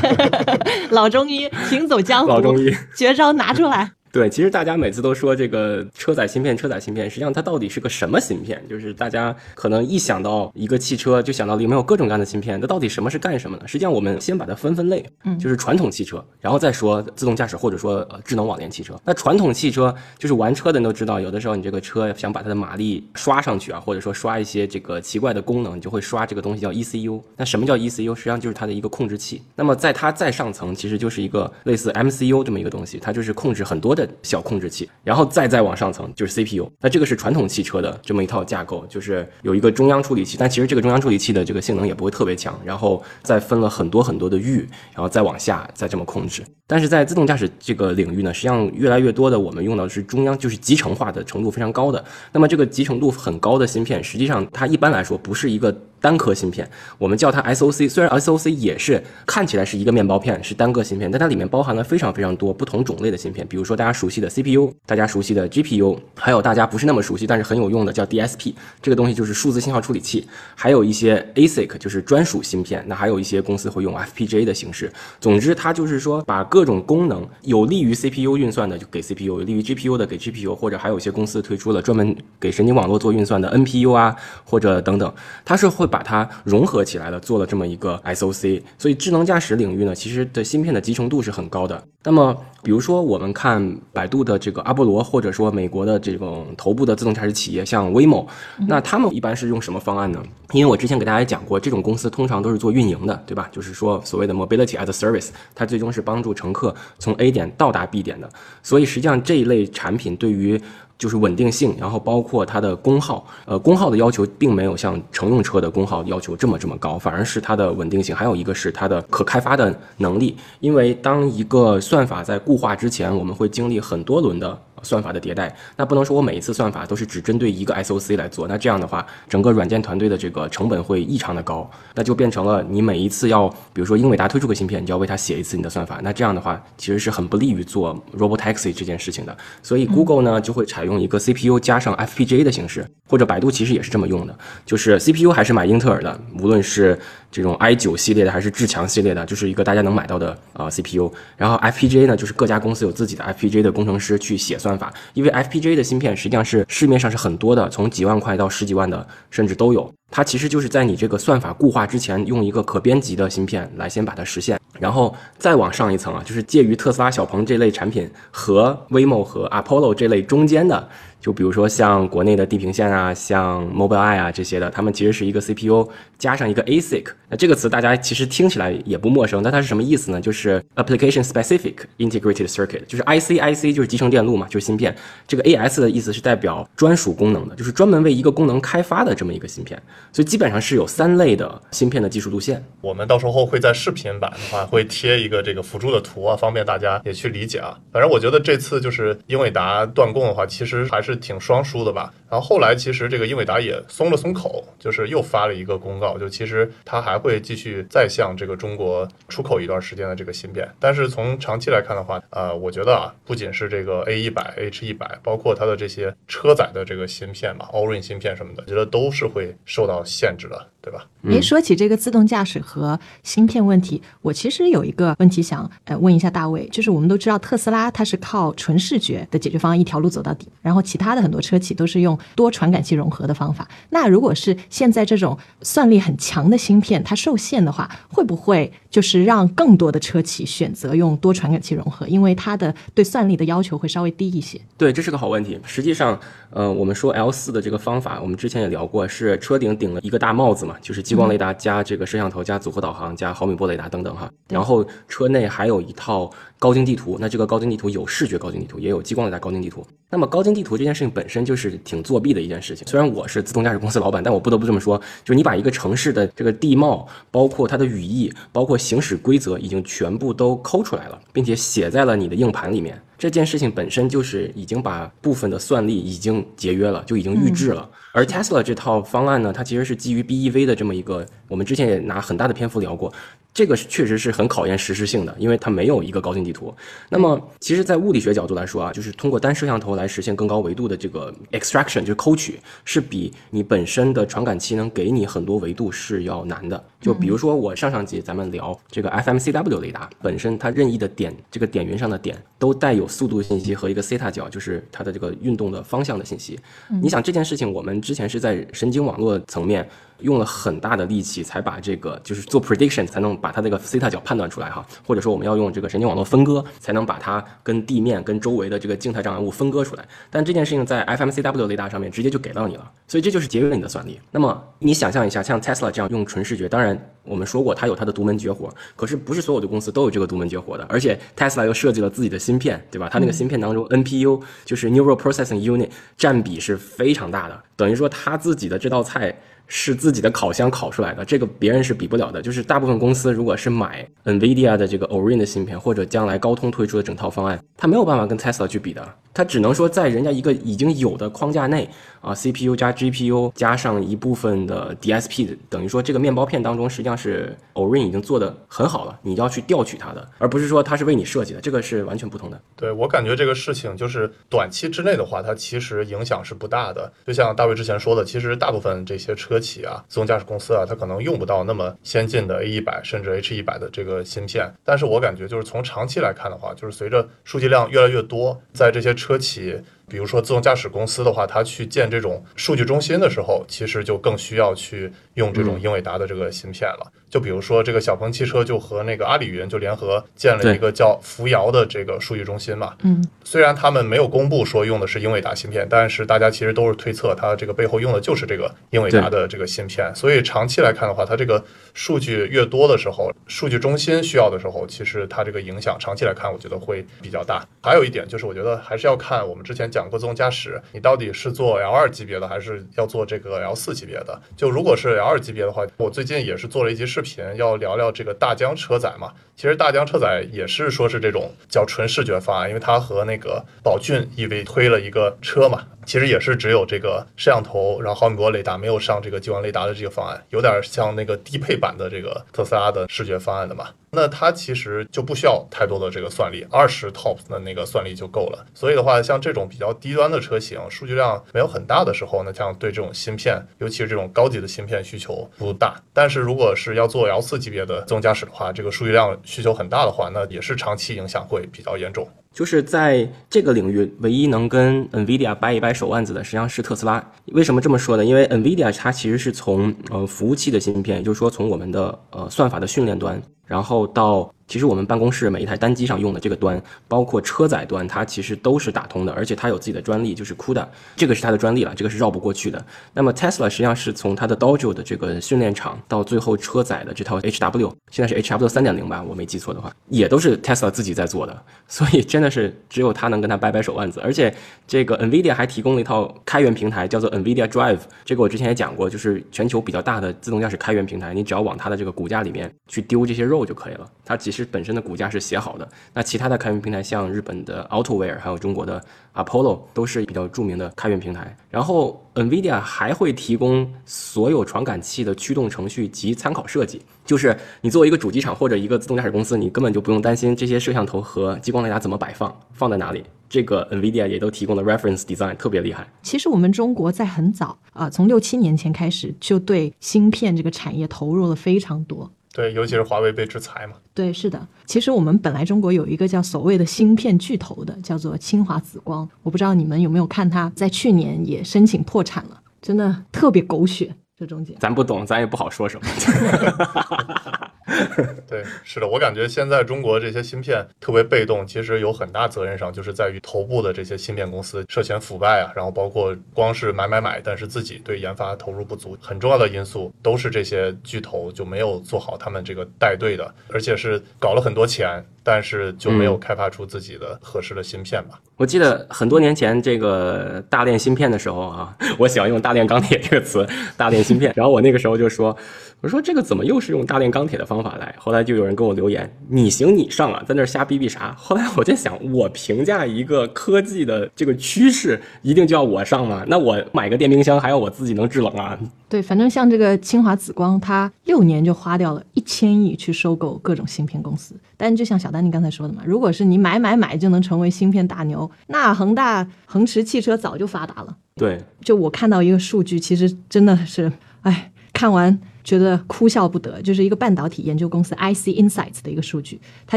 [0.91, 3.93] 老中医行走江湖，老中医绝招拿出来。
[4.13, 8.63] 对，其实大家每次都说这个车载芯片，车载芯片，实际上它到底是个什么芯片？
[8.69, 13.67] 就是大家可能一想到一个汽车，就想到里面有各种各样的芯片，那到底什么是干什么呢？
[13.67, 18.95] 实际上，我们先把它分分类，嗯就是传统汽车，然后再说自动驾驶或者说呃智能网联汽车。
[19.03, 27.19] 那传统汽车就是玩车的人都知道，有的时候你这个车想把它的马力刷上去啊，或者说刷一些这个奇怪的功能，你就会刷这个东西叫 ECU。
[27.39, 28.15] 那什么叫 ECU？
[28.15, 29.41] 实际上就是它的一个控制器。
[29.57, 36.71] 那么在它再上层，其实就是一个类似 MCU 这么一个东西，它就是控制很多的小控制器，然后再再往上层就是 CPU。
[36.81, 46.43] 那这个是传统汽车的这么一套架构，就是有一个中央处理器，但其实这个中央处理器的这个性能也不会特别强，然后再分了很多很多的域，然后再往下再这么控制。
[46.67, 52.03] 但是在自动驾驶这个领域呢，实际上越来越多的我们用到的是中央，就是集成化的程度非常高的。
[52.33, 57.89] 那么这个集成度很高的芯片，实际上它一般来说不是一个单颗芯片，我们叫它 SOC。
[57.89, 74.93] 虽然 SOC 也是看起来是一个面包片，是单个芯片，但它里面包含了非常非常多不同种类的芯片，比如说大家熟悉的 CPU，大家熟悉的 GPU，还有大家不是那么熟悉但是很有用的叫 DSP，这个东西就是数字信号处理器，还有一些 ASIC 就是专属芯片，那还有一些公司会用 FPGA 的形式。
[75.21, 88.63] 总之，它就是说把各种功能有利于 CPU 运算的就给 CPU，有利于 GPU 的给 GPU，或者还有一些公司推出了专门给神经网络做运算的 NPU 啊，或者等等，它是会把它融合起来了，做了这么一个 SOC。
[88.79, 91.81] 所以智能驾驶领域呢，其实的芯片的集成度是很高的。
[92.05, 98.27] 那么，比如说我们看百度的这个阿波罗，或者说美国的这种头部的自动驾驶企业，像 Waymo，
[98.67, 100.21] 那他们一般是用什么方案呢？
[100.53, 103.49] 因为我之前给大家讲过，这种公司通常都是做运营的，对吧？
[103.53, 108.29] 就是说所谓的 mobility as a service，它最终是帮助乘客从 A 点到达 B 点的。
[108.65, 110.61] 所以实际上这一类产品对于
[111.03, 120.37] 就是稳定性，然后包括它的功耗，呃，功耗的要求并没有像乘用车的功耗要求这么这么高，反而是它的稳定性，还有一个是它的可开发的能力。
[120.61, 139.37] 因为当一个算法在固化之前，我们会经历很多轮的算法的迭代，那不能说我每一次算法都是只针对一个 SOC 来做，那这样的话，整个软件团队的这个成本会异常的高，那就变成了你每一次要，比如说英伟达推出个芯片，你就要为它写一次你的算法，那这样的话其实是很不利于做 robotaxi 这件事情的。
[139.63, 146.99] 所以 Google 呢就会采用一个 CPU 加上 FPGA 的形式，或者百度其实也是这么用的，就是 CPU 还是买英特尔的，无论是
[147.31, 151.13] 这种 i 9系列的还是至强系列的，就是一个大家能买到的呃 CPU。
[151.37, 159.93] 然后 FPGA 呢，就是各家公司有自己的 FPGA 的工程师去写算算法，因为 FPGA 的芯片实际上是市面上是很多的，从几万块到十几万的甚至都有。
[160.11, 170.89] 它其实就是在你这个算法固化之前，用一个可编辑的芯片来先把它实现，然后再往上一层啊，就是介于特斯拉、小鹏这类产品和 v i m o 和 Apollo 这类中间的。
[171.23, 177.07] 就比如说像国内的地平线啊，像 Mobileye 啊这些的，它们其实是一个 CPU 加上一个 ASIC。
[177.29, 180.21] 那这个词大家其实听起来也不陌生，但它是什么意思呢？
[180.21, 184.95] 就是 Application Specific Integrated Circuit，就是 IC，IC 就是集成电路嘛，就是芯片。
[185.29, 189.81] 这个 AS 的意思是代表专属功能的，就是专门为一个功能开发的这么一个芯片。
[190.13, 192.63] 所以基本上是有三类的芯片的技术路线。
[192.81, 197.79] 我们到时候会在视频版的话会贴一个这个辅助的图啊，方便大家也去理解啊。
[197.93, 202.13] 反正我觉得这次就是英伟达断供的话，其实还是挺双输的吧。
[202.31, 210.67] 然后后来其实这个英伟达也松了松口，就是又发了一个公告，就其实它还会继续再向这个中国出口一段时间的这个芯片。
[210.81, 221.07] 但是从长期来看的话，呃，我觉得啊，不仅是这个 A 一百、H 一百，包括它的这些车载的这个芯片嘛，Orin 芯片什么的，我觉得都是会受到限制的，对吧？
[221.31, 233.69] 诶，说起这个自动驾驶和芯片问题，我其实有一个问题想呃问一下大卫，就是我们都知道特斯拉它是靠纯视觉的解决方案一条路走到底，然后其他的很多车企都是用多传感器融合的方法。
[233.91, 242.05] 那如果是现在这种算力很强的芯片它受限的话，会不会就是让更多的车企选择用多传感器融合？
[242.09, 244.61] 因为它的对算力的要求会稍微低一些。
[244.77, 245.57] 对，这是个好问题。
[245.65, 246.19] 实际上，
[246.51, 254.31] 呃，我们说 L 四的这个方法，我们之前也聊过，是车顶顶了一个大帽子嘛，就是激光雷达加这个摄像头加组合导航加毫米波雷达等等哈。
[254.49, 259.87] 然后车内还有一套高精地图，那这个高精地图有视觉高精地图，也有激光雷达高精地图。
[260.11, 262.87] 那么高精地图这件事情本身就是挺作弊的一件事情。
[262.87, 273.01] 虽然我是自动驾驶公司老板，但我不得不这么说，就是你把一个城市的这个地貌，包括它的语义，包括行驶规则，已经全部都抠出来了，并且写在了你的硬盘里面。
[273.19, 277.89] 这件事情本身就是已经把部分的算力已经节约了，就已经预制了。
[278.13, 283.13] 而 Tesla 这套方案呢，它其实是基于 BEV 的这么一个，我们之前也拿很大的篇幅聊过。
[283.55, 286.75] 这个是确实是很考验实时性的，因为它没有一个高精地图。
[287.11, 296.83] 那么，其实，在物理学角度来说啊，就是通过单摄像头来实现更高维度的这个 extraction，就是抠取，是比你本身的传感器能给你很多维度是要难的。
[297.01, 306.59] 就比如说，我上上集咱们聊这个 FMCW 雷达本身，它任意的点，这个点云上的点都带有速度信息和一个西塔角，就是它的这个运动的方向的信息。
[307.03, 309.87] 你想这件事情，我们之前是在神经网络层面。
[310.23, 320.09] 用了很大的力气才把这个就是做 prediction 才能把它这个西塔角判断出来哈，或者说我们要用这个神经网络分割才能把它跟地面跟周围的这个静态障碍物分割出来。
[320.31, 324.19] 但这件事情在 FMCW 雷达上面直接就给到你了，所以这就是节约了你的算力。
[324.31, 330.85] 那么你想象一下，像 Tesla 这样用纯视觉，当然我们说过它有它的独门绝活，可是不是所有的公司都有这个独门绝活的。
[330.89, 333.09] 而且 Tesla 又设计了自己的芯片，对吧？
[333.11, 339.37] 它那个芯片当中 NPU 就是 Neural Processing Unit 占比是非常大的，等于说他自己的这道菜。
[339.75, 342.43] 是自己的烤箱烤出来的，这个别人是比不了的。
[342.43, 349.15] 就是大部分公司如果是买 NVIDIA 的这个 Orin 的芯片，或者将来高通推出的整套方案，他没有办法跟 Tesla 去比的。
[349.33, 351.89] 他只能说在人家一个已经有的框架内
[352.21, 362.61] 啊，CPU 加 GPU 加上一部分的 DSP，等于说这个面包片当中实际上是 Orin 已经做的很好了，你要去调取它的，而不是说它是为你设计的，这个是完全不同的。
[362.77, 367.11] 对我感觉这个事情就是短期之内的话，它其实影响是不大的。
[367.27, 374.73] 就像大卫之前说的，其实大部分这些车企啊、自动驾驶公司啊，它可能用不到那么先进的 A 一百甚至 H 一百的这个芯片。
[374.85, 379.81] 但是我感觉就是从长期来看的话，就是随着数据量越来越多，在这些车企。
[380.09, 387.13] 比如说自动驾驶公司的话，它去建这种数据中心的时候，其实就更需要去用这种英伟达的这个芯片了。
[387.31, 392.95] 就比如说这个小鹏汽车就和那个阿里云就联合建了一个叫扶摇的这个数据中心嘛。
[393.05, 400.13] 嗯，虽然他们没有公布说用的是英伟达芯片，但是大家其实都是推测它这个背后用的就是这个英伟达的这个芯片。
[400.15, 401.65] 所以长期来看的话，它这个
[401.95, 407.67] 数据越多的时候，数据中心需要的时候，其实它这个影响长期来看，我觉得会比较大。
[407.83, 414.39] 还有一点就是，我觉得还是要看我们之前讲过自动驾驶，你到底是做 L 二级别的，还是要做这个 L 四级别的。
[414.55, 419.33] 就如果是 L 二级别的话，我最近也是做了一期视频，要聊聊这个大疆车载嘛。
[419.55, 433.89] 其实大疆车载也是说是这种叫纯视觉方案，因为它和那个宝骏 EV 推了一个车嘛，其实也是只有这个摄像头，然后毫米波雷达，没有上这个激光雷达的这个方案，有点像那个低配版的这个特斯拉的视觉方案的嘛。
[434.15, 438.67] 那它其实就不需要太多的这个算力，二十 TOPS 的那个算力就够了。
[438.75, 445.95] 所以的话，像这种比较低端的车型，数据量没有很大的时候呢，像对这种芯片，尤其是这种高级的芯片需求不大。
[446.13, 452.29] 但是如果是要做 L 四级别的自动驾驶的话，这个数据量需求很大的话，那也是长期影响会比较严重。
[452.53, 457.25] 就是在这个领域，唯一能跟 NVIDIA 掰一掰手腕子的，实际上是特斯拉。
[457.47, 458.25] 为什么这么说呢？
[458.25, 463.41] 因为 NVIDIA 它其实是从呃服务器的芯片，也就是说从我们的呃算法的训练端。
[463.65, 472.83] 然后到其实我们办公室每一台单机上用的这个端，包括车载端，它其实都是打通的，而且它有自己的专利，就是 CUDA，这个是它的专利了，这个是绕不过去的。
[473.13, 484.21] 那么 Tesla 实际上是从它的 Dojo 的这个训练场到最后车载的这套 HW，现在是 HW 三点零吧，我没记错的话，也都是 Tesla 自己在做的， 所以真的是只有他能跟他掰掰手腕子。
[484.21, 484.55] 而且
[484.87, 495.89] 这个 NVIDIA 还提供了一套开源平台，叫做 NVIDIA Drive，这个我之前也讲过，就是全球比较大的自动驾驶开源平台，你只要往它的这个骨架里面去丢这些肉就可以了，它其实本身的骨架是写好的。
[496.15, 499.03] 那其他的开源平台，像日本的 AutoWare，还有中国的
[499.35, 501.57] Apollo，都是比较著名的开源平台。
[501.71, 513.25] 然后 NVIDIA 还会提供所有传感器的驱动程序及参考设计，就是你作为一个主机厂或者一个自动驾驶公司，你根本就不用担心这些摄像头和激光雷达怎么摆放，放在哪里。
[513.49, 516.09] 这个 NVIDIA 也都提供了 reference design，特别厉害。
[516.23, 522.31] 其实我们中国在很早啊、从六七年前开始就对芯片这个产业投入了非常多。
[522.53, 523.95] 对，尤其是华为被制裁嘛。
[524.13, 524.69] 对，是的。
[524.85, 529.29] 其实我们本来中国有一个叫所谓的芯片巨头的，叫做清华紫光。
[529.43, 534.15] 我不知道你们有没有看它，在去年也申请破产了，真的特别狗血。
[534.39, 536.07] 这中间，咱不懂，咱也不好说什么。
[538.49, 558.41] 对，是的，我感觉现在中国这些芯片特别被动，其实有很大责任上就是在于头部的这些芯片公司涉嫌腐败啊，然后包括光是买买买，但是自己对研发投入不足，很重要的因素都是这些巨头就没有做好他们这个带队的，而且是搞了很多钱，但是就没有开发出自己的合适的芯片吧。
[558.57, 564.53] 我记得很多年前这个大炼芯片的时候啊， 我喜欢用大炼钢铁这个词，大炼芯片。
[564.57, 565.57] 然后我那个时候就说，
[566.01, 568.15] 我说这个怎么又是用大炼钢铁的方法来？
[568.19, 571.35] 后来就有人跟我留言，你行你上啊，在那瞎逼逼啥？
[571.37, 576.45] 后来我在想，我评价一个科技的这个趋势，一定就要我上吗？
[576.47, 578.79] 那我买个电冰箱还要我自己能制冷啊？
[579.09, 584.55] 对，反正像这个清华紫光，它六年就花掉了一千亿去收购各种芯片公司。
[584.83, 591.17] 但就像小丹你刚才说的嘛，如果是你买买买就能成为芯片大牛，那恒大、恒驰汽车早就发达了。
[591.37, 596.81] 对，就我看到一个数据，其实真的是，哎，看完觉得哭笑不得。
[596.83, 599.97] 就是一个半导体研究公司 IC Insights 的一个数据，他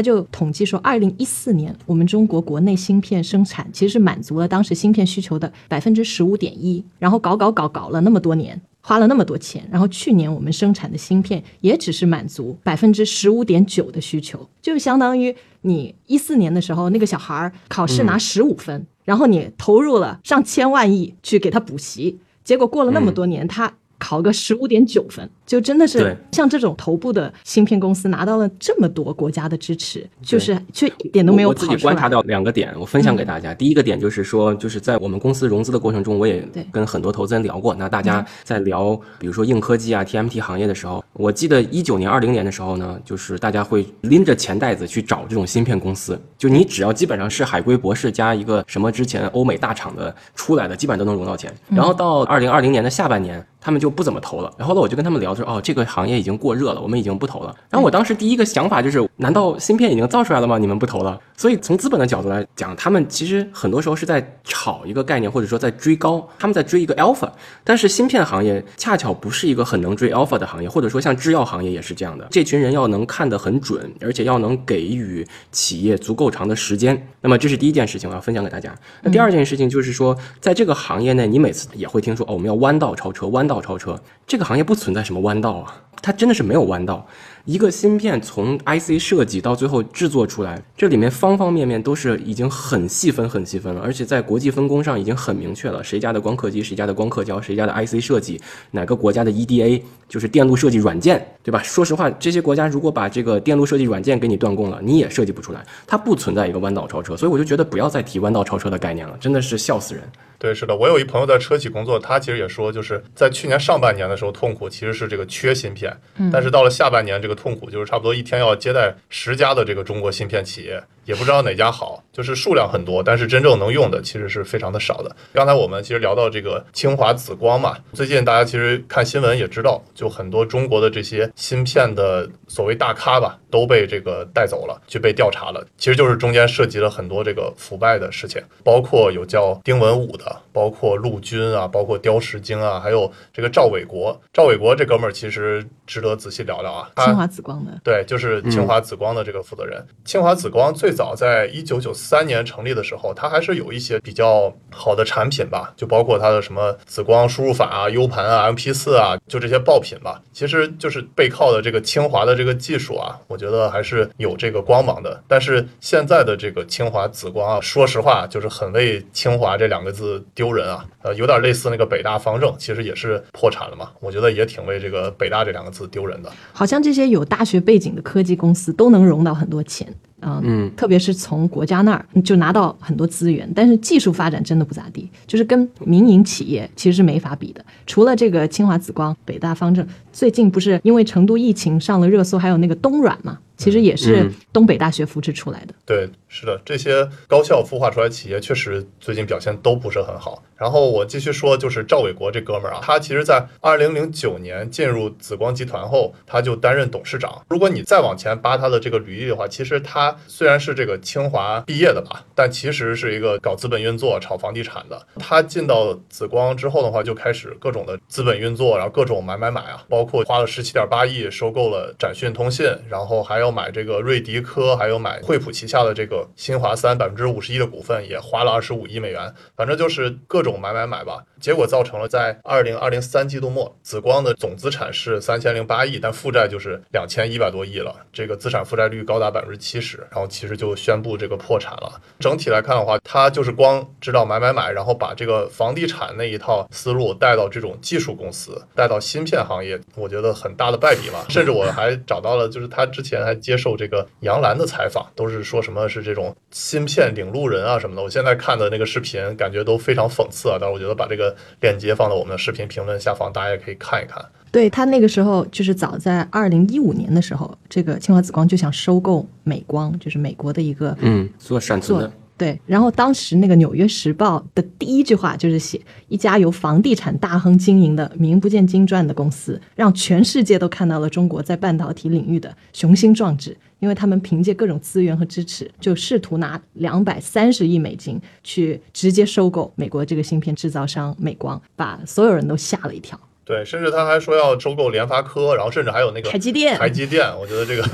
[0.00, 8.60] 就统计说，二零一四年我们中国国内芯片生产其实是满足了当时芯片需求的百分之十五点一，然后搞搞搞搞了那么多年。
[8.80, 31.66] 花了那么多钱，然后去年我们生产的芯片也只是满足百分之十五点九的需求，就相当于你一四年的时候那个小孩儿考试拿十五分，然后你投入了上千万亿去给他补习，结果过了那么多年，他考个十五点九分，就真的是对像这种头部的芯片公司拿到了这么多国家的支持，就是却一点都没有我我自。
[31.66, 33.52] 己观察到两个点，我分享给大家。
[33.52, 37.74] 第一个点就是说，就是在我们公司融资的过程中，我也跟很多投资人聊过。
[37.74, 46.18] 那大家在聊，比如说硬科技啊、TMT 行业的时候，我记得一九年、二零年的时候呢，就是大家会拎着钱袋子去找这种芯片公司。
[46.38, 51.52] 就你只要基本上是海归博士加一个什么之前欧美大厂的出来的，基本上都能融到钱。
[51.68, 54.52] 然后到二零二零年的下半年，他们就不怎么投了。
[54.56, 57.52] 然后呢，我就跟他们聊，说哦，这个行业已经过热了，我们已经不投了。
[57.68, 60.56] 然后我当时第一个想法就是，难道芯片已经造出来了吗？
[60.56, 61.18] 你们不投了？
[61.36, 67.28] 所以从资本的角度来讲，他们其实很多时候是在炒一个概念，或者说在追高，他们在追一个 alpha。
[67.64, 72.24] 但是芯片行业恰巧不是一个很能追 alpha 的行业，或者说像制药行业也是这样的。
[72.30, 77.04] 这群人要能看得很准，而且要能给予企业足够长的时间。
[77.20, 78.72] 那么这是第一件事情，我要分享给大家。
[79.02, 83.98] 那第二件事情就是说，在这个行业内，你每次也会听说哦，我们要弯道超车，弯道超车。
[84.26, 87.06] 这个行业不存在什么弯道啊，它真的是没有弯道。
[87.44, 98.40] 一个芯片从 IC 设计到最后制作出来，这里面方方面面都是已经很细分、很细分了，而且在国际分工上已经很明确了，谁家的光刻机，谁家的光刻胶，谁家的 IC 设计，
[98.72, 101.62] 哪个国家的 EDA 就是电路设计软件，对吧？
[101.62, 110.02] 说实话，这些国家如果把这个电路设计软件给你断供了，你也设计不出来，它不存在一个弯道超车，所以我就觉得不要再提弯道超车的概念了，真的是笑死人。
[110.38, 115.96] 对，是的，我有一朋友在车企工作，他其实也说，就是在去年上半年的时候，痛苦其实是这个缺芯片，
[116.30, 125.16] 但是到了下半年，这个痛苦就是差不多一天要接待十家的这个中国芯片企业，也不知道哪家好，就是数量很多，但是真正能用的其实是非常的少的。
[125.32, 140.36] 刚才我们其实聊到这个清华紫光嘛，最近大家其实看新闻也知道，就很多中国的这些芯片的所谓大咖吧，都被这个带走了，去被调查了，其实就是中间涉及了很多这个腐败的事情，包括有叫丁文武的。
[140.56, 144.18] 包括陆军啊，包括刁石京啊，还有这个赵伟国。
[144.32, 146.90] 赵伟国这哥们儿其实值得仔细聊聊啊。
[147.04, 149.86] 清华紫光的，对，就是清华紫光的这个负责人。
[150.06, 160.22] 清华紫光最早在一九九三年成立的时候，它还是有一些比较好的产品吧，就包括它的什么紫光输入法啊、U 盘啊、MP 四啊，就这些爆品吧。
[160.32, 165.22] 其实就是背靠的这个清华的这个技术啊，我觉得还是有这个光芒的。
[165.28, 173.90] 但是现在的这个清华紫光啊，说实话就是很为清华这两个字丢人啊，呃，有点类似那个北大方正，其实也是破产了嘛。
[174.00, 176.32] 我觉得也挺为这个北大这两个字丢人的。
[176.52, 179.86] 好像这些有大学背景的科技公司都能融到很多钱。
[180.26, 187.64] 嗯嗯特别是从国家那儿就拿到很多资源，但是技术发展真的不咋地，就是跟民营企业其实是没法比的。
[187.86, 195.74] 除了这个清华紫光、北大方正，最近不是因为成都疫情上了热搜，还有那个东软嘛，其实也是嗯东北大学扶持出来的。
[195.84, 200.42] 对，是的，这些高校孵化出来企业确实最近表现都不是很好。
[200.56, 207.42] 然后我继续说，就是赵伟国这哥们儿啊，他其实在二零零九年进入紫光集团后，他就担任董事长。
[207.48, 215.06] 如果你再往前扒他的这个履历的话，其实他虽然是这个清华毕业的吧，但其实是一个搞资本运作、炒房地产的。
[215.18, 229.32] 他进到紫光之后的话，就开始各种的资本运作，然后各种买买买啊，包括花了十七点八亿收购了展讯通信，然后还要买这个瑞迪科，还有买惠普旗下的这个新华三百分之五十一的股份，也花了二十五亿美元。
[229.54, 242.00] 反正就是各种买买买吧，结果造成了在二零二零三季度末，紫光的总资产是三千零八亿，但负债就是两千一百多亿了，这个资产负债率高达百分之七十，然后其实就宣布这个破产了。
[242.18, 251.24] 整体来看的话，它就是光知道买买买，然后把这个房地产那一套思路带到这种技术公司，带到芯片行业，我觉得很大的败笔了。
[251.28, 258.02] 甚至我还找到了，就是他之前还接受这个杨澜的采访，都是说什么是这种芯片领路人啊什么的。
[258.02, 260.58] 我现在看的那个视频，感觉都非常讽刺啊。
[260.60, 264.24] 但是我觉得把这个链接放到我们的视频评论下方，大家也可以看一看。
[264.52, 283.56] 对他那个时候，就是早在二零一五年的时候，这个清华紫光就想收购美光，就是美国的一个嗯，做闪存做的，对，然后当时那个《纽约时报》的第一句话就是写一家由房地产大亨经营的名不见经传的公司，让全世界都看到了中国在半导体领域的雄心壮志。
[283.78, 293.20] 因为他们凭借各种资源和支持，就试图拿两百三十亿美金去直接收购美国这个芯片制造商美光，把所有人都吓了一跳。
[293.46, 297.84] 对，甚至他还说要收购联发科，然后甚至还有那个台积电台积电，我觉得这个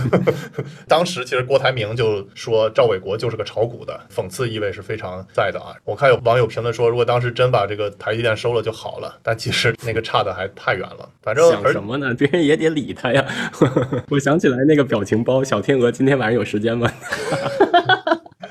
[0.88, 5.76] 当时其实郭台铭就说赵伟国就是个炒股的，讽刺意味是非常在的啊。
[5.84, 11.07] 我看有网友评论说，如果当时真把这个台积电收了就好了，但其实那个差的还太远了。
[11.20, 12.14] 反正想什么呢？
[12.14, 13.22] 别人也得理他呀。
[14.09, 16.90] 我想起来那个表情包，小天鹅今天晚上有时间吗？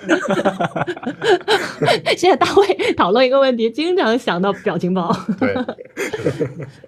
[2.17, 5.15] 现在大卫讨论一个问题，经常想到表情包。
[5.39, 5.53] 对，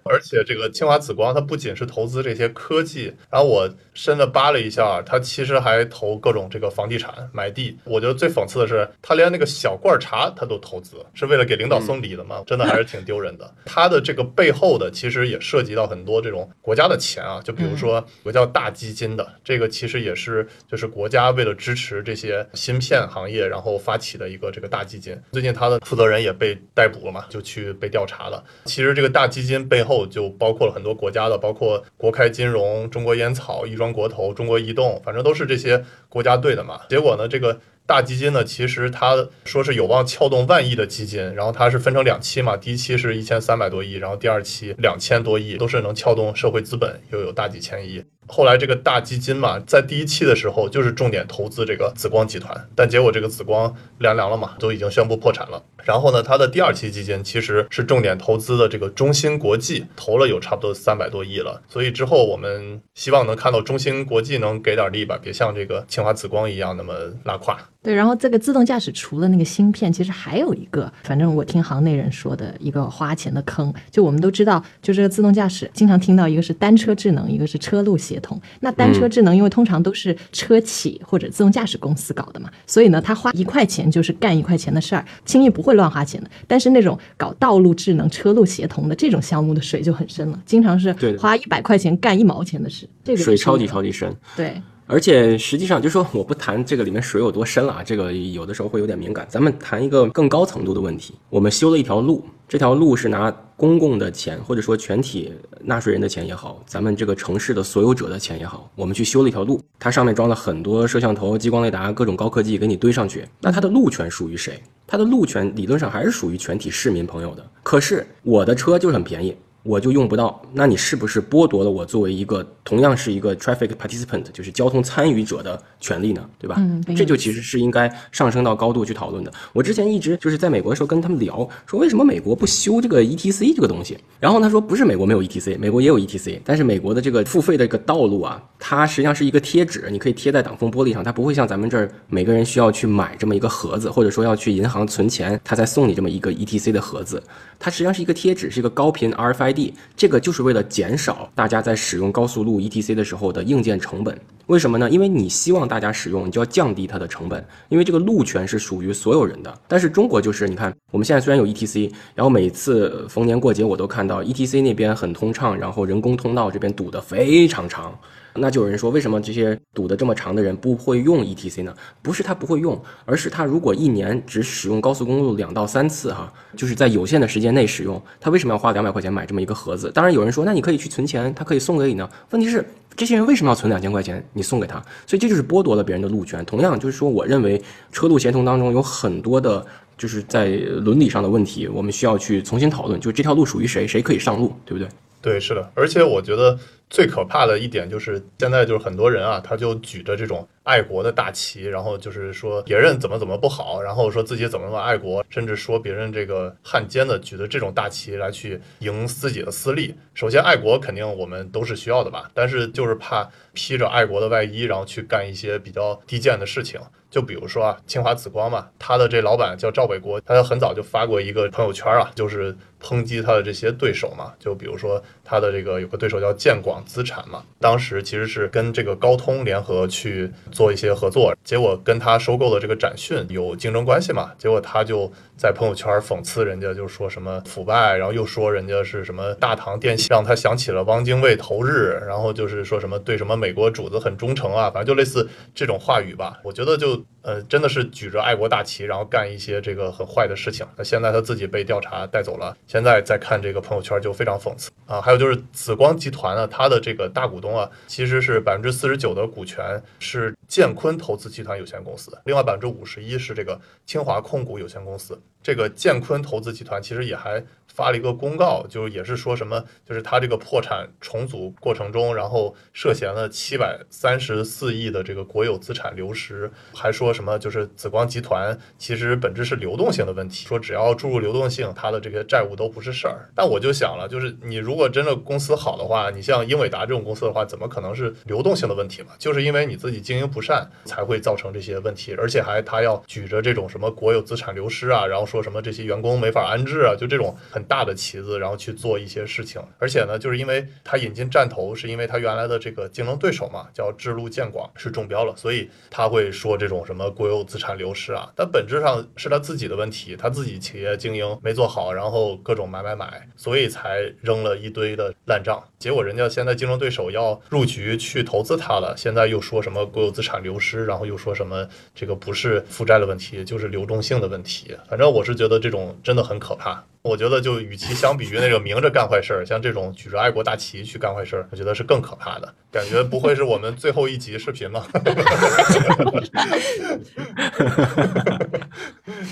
[0.03, 7.77] 而且这个清华紫光，它不仅是投资这些科技，然后我深的扒了一下，它其实还投各种这个房地产买地。
[7.85, 12.43] 我觉得最讽刺的是，它连那个小罐茶它都投资，是为了给领导送礼的吗？
[12.45, 13.53] 真的还是挺丢人的。
[13.65, 25.19] 它的这个背后的其实也涉及到很多这种国家的钱啊，就比如说有个叫大基金的，这个其实也是就是国家为了支持这些芯片行业，然后发起的一个这个大基金。
[25.31, 28.43] 最近他的负责人也被逮捕了嘛，就去被调查了。
[28.65, 36.81] 其实这个大基金背后就包括了很多国家的，包括国开金融、中国烟草、亦庄国投、中国移动，反正都是这些国家队的嘛。
[36.89, 48.03] 结果呢，这个大基金呢，其实它说是有望撬动万亿的基金，然后它是分成两期嘛，第一期是一千三百多亿，然后第二期两千多亿，都是能撬动社会资本，又有大几千亿。
[48.25, 55.61] 后来这个大基金嘛，在第一期的时候就是重点投资这个紫光集团，但结果这个紫光凉凉了嘛，都已经宣布破产了。
[55.83, 61.61] 然后呢，它的第二期基金其实是重点投资的这个中芯国际，投了有差不多三百多亿了。
[61.67, 66.93] 所以之后我们希望能看到中芯国际能给点力吧，别像这个清华紫光一样那么
[67.25, 67.59] 拉胯。
[67.83, 73.71] 对，然后这个自动驾驶除了那个芯片，其实还有一个，反正我听行内人说的一个花钱的坑。
[73.91, 78.41] 就我们都知道，就这个自动驾驶，经常听到一个是单车智能，一个是车路协同。
[78.61, 86.29] 那单车智能，因为通常都是车企或者自动驾驶公司搞的嘛，所以呢，他花一块钱就是干一块钱的事儿，轻易不会乱花钱的。
[86.47, 92.87] 但是那种搞道路智能、车路协同的这种项目的水就很深了，经常是花一百块钱干一毛钱的事。
[93.03, 94.15] 这个水超级超级深。
[94.37, 94.61] 对。
[94.85, 99.25] 而且实际上，就说我不谈这个里面水有多深了啊，这个有的时候会有点敏感。
[99.29, 101.13] 咱们谈一个更高程度的问题。
[101.29, 113.25] 我们修了一条路，这条路是拿公共的钱，或者说全体纳税人的钱也好，咱们这个城市的所有者的钱也好，我们去修了一条路，它上面装了很多摄像头、激光雷达、各种高科技给你堆上去。
[113.39, 114.61] 那它的路权属于谁？
[114.85, 117.45] 它的路权理论上还是属于全体市民朋友的。
[117.63, 119.35] 可是我的车就是很便宜。
[119.63, 126.23] 我就用不到，那你是不是剥夺了我作为一个同样是一个 traffic participant，就是交通参与者的权利呢？
[126.37, 126.57] 对吧？
[126.59, 129.31] 嗯这就其实是应该上升到高度去讨论的。
[129.53, 133.97] 我之前一直就是在美国的时候跟他们聊，说为什么美国不修这个 ETC 这个东西？
[134.19, 147.21] 然后他说不是美国没有 ETC，美国也有 ETC，但是美国的这个付费的这个道路啊，它实际上是一个贴纸，你可以贴在挡风玻璃上，它不会像咱们这儿每个人需要去买这么一个盒子，或者说要去银行存钱，他才送你这么一个 ETC 的盒子。
[147.59, 149.52] 它实际上是一个贴纸，是一个高频 RFID，
[149.95, 154.19] 这个就是为了减少大家在使用高速路 ETC 的时候的硬件成本。
[154.47, 154.89] 为什么呢？
[154.89, 159.57] 因为你希望大家使用，你就要降低它的成本，因为这个路权是属于所有人的。
[159.67, 167.97] 但是中国就是，你看我们现在虽然有 ETC，然后每次逢年过节我都看到 ETC 那边很通畅，然后人工通道这边堵得非常长。
[168.35, 171.73] 那就有人说，为什么这些堵得这么长的人不会用 ETC 呢？
[172.01, 179.91] 不是他不会用，而是他如果一年只使用高速公路两到三次哈，就是在有限的时间内使用，他为什么要花两百块钱买这么一个盒子？
[179.93, 182.09] 当然有人说，那你可以去存钱，他可以送给你呢。
[182.31, 182.65] 问题是，
[182.95, 184.23] 这些人为什么要存两千块钱？
[184.33, 186.43] 你送给他，所以这就是剥夺了别人的路权。
[186.45, 187.61] 同样就是说，我认为
[187.91, 189.65] 车路协同当中有很多的。
[189.95, 194.89] 就是在伦理上的问题，我们需要去重新讨论，就这条路属于谁，谁可以上路，对不对？
[195.21, 196.57] 对，是的，而且我觉得
[196.93, 209.95] 最可怕的一点就是，现在就是很多人啊，他就举着这种爱国的大旗，然后就是说别人怎么怎么不好，然后说自己怎么怎么爱国，甚至说别人这个汉奸的，举着这种大旗来去赢自己的私利。
[210.13, 216.79] 首先，爱国肯定我们都是需要的吧，但是就是怕披着爱国的外衣，然后去干一些比较低贱的事情。
[217.09, 224.33] 就比如说啊，清华紫光嘛，他的这老板叫赵伟国，他很早就发过一个朋友圈啊，就是抨击他的这些对手嘛。
[224.39, 246.39] 就比如说他的这个有个对手叫建广资产嘛，当时其实是跟这个高通联合去做一些合作，结果跟他收购的这个展讯有竞争关系嘛，结果他就在朋友圈讽刺人家，就说什么腐败，然后又说人家是什么大唐电信，让他想起了汪精卫投日，然后就是说什么对什么美国主子很忠诚啊，反正就类似这种话语吧。
[246.43, 250.65] 我觉得就呃真的是举着爱国大旗，然后干一些这个很坏的事情。
[250.77, 255.01] 那现在他自己被调查带走了，现在再看这个朋友圈就非常讽刺啊。
[255.01, 265.19] 还有就是紫光集团呢，它的这个大股东啊，其实是百分之四十九的股权是建坤投资集团有限公司，另外百分之五十一是这个清华控股有限公司。
[265.43, 283.29] 这个建坤投资集团其实也还发了一个公告，就是也是说什么，就是他这个破产重组过程中，然后涉嫌了七百三十四亿的这个国有资产流失，还说什么就是紫光集团其实本质是流动性的问题，说只要注入流动性，它的这个债务都不是事儿。
[283.35, 289.09] 但我就想了，就是你如果真的公司好的话，你像英伟达这种公司的话，怎么可能是流动性的问题嘛？
[289.17, 299.61] 就是因为你自己经营不善，才会造成这些问题，而且还他要举着这种什么国有资产流失啊，然后说什么这些员工没法安置啊，就这种很大的旗子，然后去做一些事情。
[299.79, 315.63] 而且呢，就是因为他引进战投，是因为他原来的这个竞争对手嘛，叫智路建广是中标了，所以他会说这种什么国有资产流失啊，但本质上是他自己的问题，他自己企业经营没做好，然后各种买买买，所以才扔了一堆的烂账。
[315.79, 324.75] 结果人家现在竞争对手要入局去投资他了，现在又说什么国有资产流失，然后又说什么这个不是负债的问题，就是流动性的问题。
[324.87, 326.83] 反正我是觉得这种真的很可怕。
[327.03, 332.53] 我觉得就与其相比于那个明着干坏事儿，像这种举着爱国大旗去干坏事儿，我觉得是更可怕的。
[332.71, 334.85] 感觉不会是我们最后一集视频吗？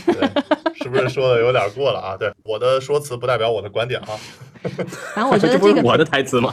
[0.06, 0.30] 对，
[0.84, 2.18] 是不是说的有点过了啊？
[2.18, 4.20] 对，我的说辞不代表我的观点啊。
[5.16, 6.52] 反正我觉得 这不这个，是我的台词吗？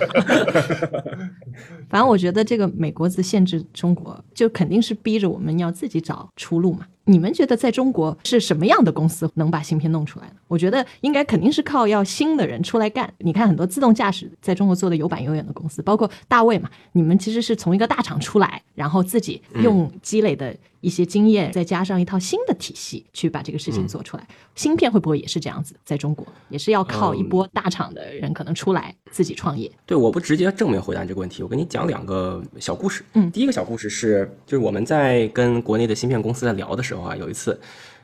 [1.91, 6.87] 反正我觉得这个美国字限制中国，就肯定是逼着我们要自己找出路嘛。
[7.09, 10.35] 你们觉得在中国是什么样的公司能把芯片弄出来呢？
[10.47, 13.11] 我觉得应该肯定是靠要新的人出来干。
[13.19, 24.27] 你看很多自动驾驶在中国做的有板有眼的公司，包括大卫嘛，你们其实是从一个大厂出来，然后自己用积累的一些经验，再加上一套新的体系去把这个事情做出来。
[24.55, 25.75] 芯片会不会也是这样子？
[25.85, 29.71] 在中国也是要靠一波大厂的人可能出来自己创业。
[29.87, 33.03] 对，我不直接正面回答你这个问题，我跟你讲两个小故事。
[33.15, 37.59] 嗯第一个小故事是，就是我们在跟国内的芯片公司在聊的时候啊，有一次，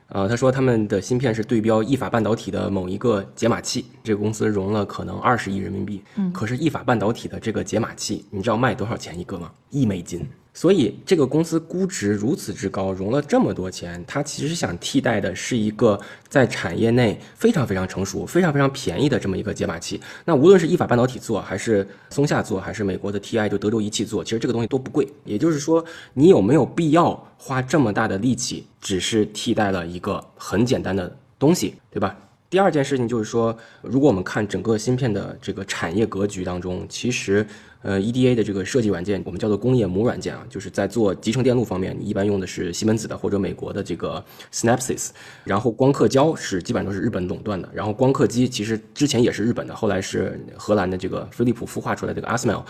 [0.09, 6.03] 呃，他说他们的芯片是对标意法半导体的某一个解码器，这个公司融了可能二十亿人民币。
[6.16, 9.51] 嗯可是意法半导体的这个解码器，你知道卖多少钱一个吗？
[9.70, 10.26] 一美金。
[10.57, 20.01] 所以这个公司估值如此之高，融了这么多钱，它其实想替代的是一个在产业内非常非常成熟、非常非常便宜的这么一个解码器。
[20.25, 25.07] 那无论是意法半导体做，还是松下做，还是美国的 TI 就德州仪器做，其实这个东西都不贵。
[25.25, 32.17] 也就是说，你有没有必要花这么大的力气，只是替代了一个很简单的东西，对吧？
[32.55, 37.45] 第二件事情就是说，如果我们看整个芯片的这个产业格局当中，其实
[37.83, 45.09] 呃 EDA 的这个设计软件，我们叫做工业母软件啊，就是在做集成电路方面，你一般用的是西门子的或者美国的这个 Synapsys，
[45.43, 52.63] 然后光刻胶是基本上都是日本垄断的，然后光刻机其实之前也是日本的，后来是荷兰的这个飞利浦孵化出来的这个 ASML，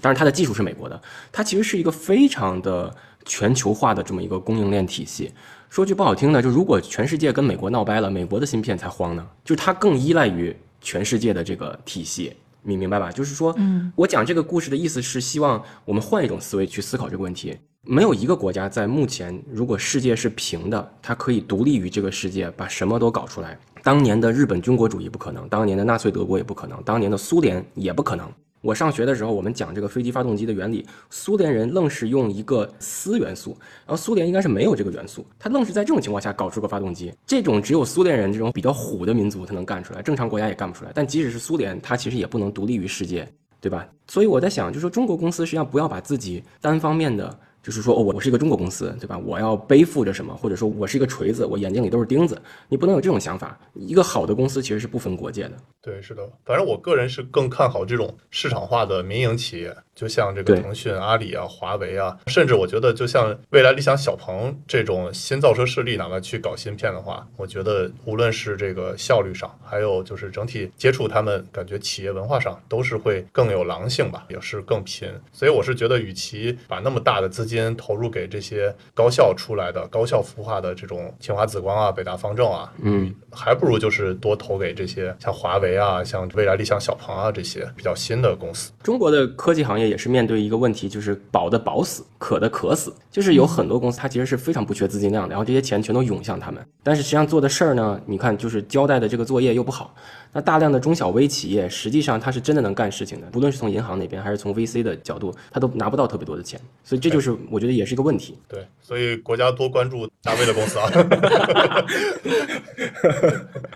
[0.00, 5.32] 当然它的技术是美国的，它其实是一个非常的全球化的这么一个供应链体系。
[5.72, 9.26] 说句不好听的，就如果全世界跟美国闹掰了，美国的芯片才慌呢。
[9.42, 13.10] 就是它更依赖于全世界的这个体系，你明白吧？
[13.10, 17.56] 就是说，嗯，我讲这个故事的意思是希望我们换一种思维去思考这个问题。
[17.86, 23.58] 没有一个国家在目前，如果世界是平的，它可以独立于这个世界，把什么都搞出来。
[23.82, 28.30] 当年的日本军国主义不可能，当年的纳粹德国也不可能，当年的苏联也不可能。
[28.62, 40.92] 我上学的时候，我们讲这个飞机发动机的原理，苏联人愣是用一个锶元素，然后苏联应该是没有这个元素，他愣是在这种情况下搞出个发动机，这种只有苏联人这种比较虎的民族才能干出来，正常国家也干不出来。
[40.94, 43.28] 但即使是苏联，他其实也不能独立于世界，
[43.60, 43.88] 对吧？
[44.06, 47.36] 所以我在想，就说中国公司实际上不要把自己单方面的。
[47.62, 49.16] 就是说，哦，我是一个中国公司，对吧？
[49.16, 53.58] 我要背负着什么，或者说我是一个锤子，我眼睛里都是钉子，你不能有这种想法。
[53.74, 55.52] 一个好的公司其实是不分国界的。
[55.80, 56.28] 对，是的。
[56.44, 75.08] 反正我个人是更看好这种市场化的民营企业，就像这个腾讯、阿里啊、华为啊，甚至我觉得就像未来理想、小鹏这种新造车势力，哪怕去搞芯片的话，我觉得无论是这个效率上，还有就是整体接触他们，感觉企业文化上都是会更有狼性吧，也是更拼。
[75.32, 88.72] 所以我是觉得，与其把那么大的资金，投入给这些高校出来的、高校孵化的这种清华紫光啊、北大方正啊，嗯，还不如就是多投给这些像华为啊、像未来理想、小鹏啊这些比较新的公司。
[88.82, 99.92] 中国的科技行业也是面对一个问题，就是保的保死，可的渴死，就是有很多公司它其实是非常不缺资金量的，然后这些钱全都涌向他们，但是实际上做的事儿呢，你看就是交代的这个作业又不好。
[100.34, 108.38] 那大量的中小微企业，实际上它是真的能干事情的，不论是从银行那边还是从 VC 的角度，它都拿不到特别多的钱，所以这就是我觉得也是一个问题。
[108.48, 110.88] 对，所以国家多关注大卫的公司啊，